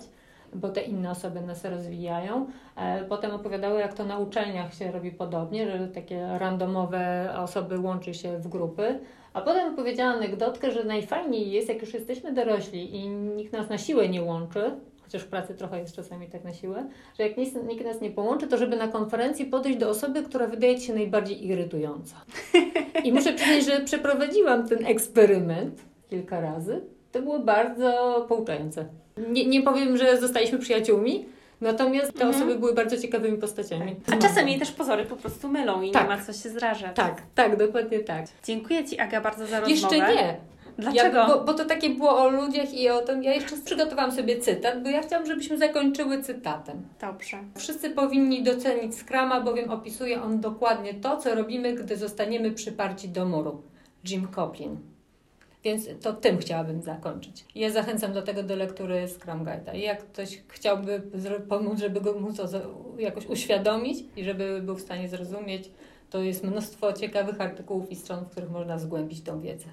bo 0.54 0.70
te 0.70 0.82
inne 0.82 1.12
osoby 1.12 1.42
nas 1.42 1.66
rozwijają. 1.66 2.48
E, 2.76 3.06
potem 3.06 3.32
opowiadały, 3.32 3.80
jak 3.80 3.94
to 3.94 4.06
na 4.06 4.20
uczelniach 4.20 4.74
się 4.74 4.92
robi 4.92 5.12
podobnie, 5.12 5.72
że 5.72 5.88
takie 5.88 6.28
randomowe 6.38 7.34
osoby 7.38 7.80
łączy 7.80 8.14
się 8.14 8.38
w 8.38 8.48
grupy. 8.48 9.00
A 9.34 9.42
potem 9.42 9.74
opowiedziała 9.74 10.14
anegdotkę, 10.14 10.72
że 10.72 10.84
najfajniej 10.84 11.52
jest, 11.52 11.70
jak 11.70 11.82
już 11.82 11.94
jesteśmy 11.94 12.34
dorośli 12.34 12.96
i 12.96 13.10
nikt 13.10 13.54
nas 13.54 13.70
na 13.70 13.78
siłę 13.78 14.10
nie 14.10 14.22
łączy, 14.22 14.72
chociaż 15.10 15.22
w 15.22 15.28
pracy 15.28 15.54
trochę 15.54 15.80
jest 15.80 15.96
czasami 15.96 16.28
tak 16.28 16.44
na 16.44 16.54
siłę, 16.54 16.90
że 17.18 17.24
jak 17.28 17.38
nikt, 17.38 17.64
nikt 17.68 17.86
nas 17.86 18.02
nie 18.02 18.12
połączy, 18.12 18.48
to 18.48 18.58
żeby 18.58 18.76
na 18.76 18.88
konferencji 18.88 19.46
podejść 19.46 19.80
do 19.80 19.90
osoby, 19.90 20.24
która 20.24 20.48
wydaje 20.48 20.80
Ci 20.80 20.86
się 20.86 20.94
najbardziej 20.94 21.46
irytująca. 21.46 22.16
I 23.06 23.14
muszę 23.14 23.34
przyznać, 23.34 23.66
że 23.66 23.86
przeprowadziłam 23.86 24.68
ten 24.68 24.86
eksperyment 24.86 25.82
kilka 26.10 26.42
razy. 26.42 26.82
To 27.12 27.22
było 27.22 27.40
bardzo 27.40 28.26
pouczające. 28.28 28.86
Nie, 29.30 29.48
nie 29.48 29.62
powiem, 29.62 29.98
że 29.98 30.18
zostaliśmy 30.18 30.60
przyjaciółmi, 30.60 31.26
Natomiast 31.62 32.14
te 32.14 32.24
mhm. 32.24 32.36
osoby 32.36 32.60
były 32.60 32.74
bardzo 32.74 32.98
ciekawymi 32.98 33.38
postaciami. 33.38 33.96
A 34.14 34.18
czasami 34.18 34.60
też 34.60 34.72
pozory 34.72 35.06
po 35.06 35.16
prostu 35.16 35.50
mylą 35.50 35.82
i 35.82 35.92
tak. 35.92 36.04
nie 36.04 36.16
ma 36.16 36.24
co 36.24 36.34
się 36.34 36.50
zrażać. 36.50 36.96
Tak, 36.96 37.22
tak, 37.36 37.58
dokładnie 37.58 38.00
tak. 38.00 38.26
Dziękuję 38.44 38.86
Ci, 38.86 39.00
Aga, 39.00 39.22
bardzo 39.22 39.48
za 39.48 39.60
rozmowę. 39.60 39.98
Jeszcze 39.98 40.14
nie. 40.16 40.38
Dlaczego? 40.80 41.18
Ja, 41.18 41.28
bo, 41.28 41.44
bo, 41.44 41.54
to 41.54 41.66
takie 41.66 41.90
było 41.90 42.18
o 42.18 42.30
ludziach 42.30 42.74
i 42.74 42.90
o 42.90 43.02
tym. 43.02 43.24
Ja 43.24 43.34
jeszcze 43.34 43.58
przygotowałam 43.66 44.12
sobie 44.12 44.40
cytat, 44.40 44.84
bo 44.84 44.90
ja 44.90 45.02
chciałam, 45.02 45.26
żebyśmy 45.26 45.58
zakończyły 45.58 46.24
cytatem. 46.24 46.88
Dobrze. 47.02 47.38
Wszyscy 47.56 47.90
powinni 47.90 48.44
docenić 48.44 48.96
Scrama, 48.96 49.42
bowiem 49.42 49.72
opisuje 49.72 50.22
on 50.22 50.40
dokładnie 50.40 50.94
to, 50.94 51.18
co 51.18 51.36
robimy, 51.36 51.74
gdy 51.74 51.98
zostaniemy 51.98 52.52
przyparci 52.52 53.10
do 53.10 53.26
muru. 53.26 53.62
Jim 54.10 54.28
Coplin. 54.36 54.78
Więc 55.64 55.90
to 56.02 56.14
tym 56.14 56.38
chciałabym 56.38 56.82
zakończyć. 56.82 57.46
Ja 57.56 57.70
zachęcam 57.70 58.14
do 58.14 58.22
tego 58.22 58.44
do 58.44 58.56
lektury 58.56 59.08
Scrum 59.08 59.46
Guide'a. 59.46 59.76
Jak 59.76 60.04
ktoś 60.04 60.42
chciałby 60.48 61.02
pomóc, 61.50 61.80
żeby 61.80 62.02
go 62.02 62.20
móc 62.20 62.38
jakoś 62.98 63.26
uświadomić 63.26 64.04
i 64.16 64.24
żeby 64.24 64.62
był 64.62 64.76
w 64.76 64.82
stanie 64.82 65.10
zrozumieć, 65.10 65.72
to 66.10 66.22
jest 66.22 66.44
mnóstwo 66.44 66.94
ciekawych 66.94 67.42
artykułów 67.42 67.92
i 67.92 67.96
stron, 67.96 68.26
w 68.26 68.30
których 68.30 68.52
można 68.52 68.80
zgłębić 68.80 69.22
tą 69.22 69.42
wiedzę. 69.42 69.66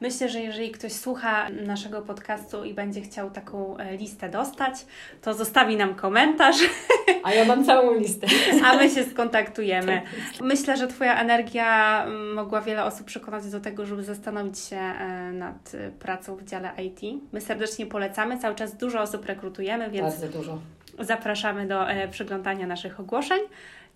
Myślę, 0.00 0.28
że 0.28 0.40
jeżeli 0.40 0.70
ktoś 0.70 0.92
słucha 0.92 1.50
naszego 1.50 2.02
podcastu 2.02 2.64
i 2.64 2.74
będzie 2.74 3.00
chciał 3.00 3.30
taką 3.30 3.76
e, 3.76 3.96
listę 3.96 4.28
dostać, 4.28 4.86
to 5.22 5.34
zostawi 5.34 5.76
nam 5.76 5.94
komentarz. 5.94 6.56
A 7.24 7.32
ja 7.34 7.44
mam 7.44 7.64
całą 7.64 7.94
listę. 7.98 8.26
A 8.66 8.76
my 8.76 8.90
się 8.90 9.04
skontaktujemy. 9.04 10.02
Tak 10.36 10.40
Myślę, 10.40 10.76
że 10.76 10.86
Twoja 10.86 11.20
energia 11.20 12.06
mogła 12.34 12.60
wiele 12.60 12.84
osób 12.84 13.06
przekonać 13.06 13.50
do 13.50 13.60
tego, 13.60 13.86
żeby 13.86 14.04
zastanowić 14.04 14.58
się 14.58 14.76
e, 14.76 15.32
nad 15.32 15.74
e, 15.74 15.90
pracą 15.90 16.36
w 16.36 16.44
dziale 16.44 16.70
IT. 16.84 17.00
My 17.32 17.40
serdecznie 17.40 17.86
polecamy, 17.86 18.38
cały 18.38 18.54
czas 18.54 18.76
dużo 18.76 19.00
osób 19.00 19.26
rekrutujemy, 19.26 19.90
więc 19.90 20.20
bardzo 20.20 20.38
dużo. 20.38 20.58
zapraszamy 21.00 21.66
do 21.66 21.86
przeglądania 22.10 22.66
naszych 22.66 23.00
ogłoszeń. 23.00 23.40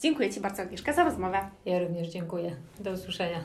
Dziękuję 0.00 0.30
Ci 0.30 0.40
bardzo, 0.40 0.62
Agnieszka, 0.62 0.92
za 0.92 1.04
rozmowę. 1.04 1.38
Ja 1.66 1.78
również 1.78 2.08
dziękuję. 2.08 2.56
Do 2.80 2.90
usłyszenia. 2.90 3.38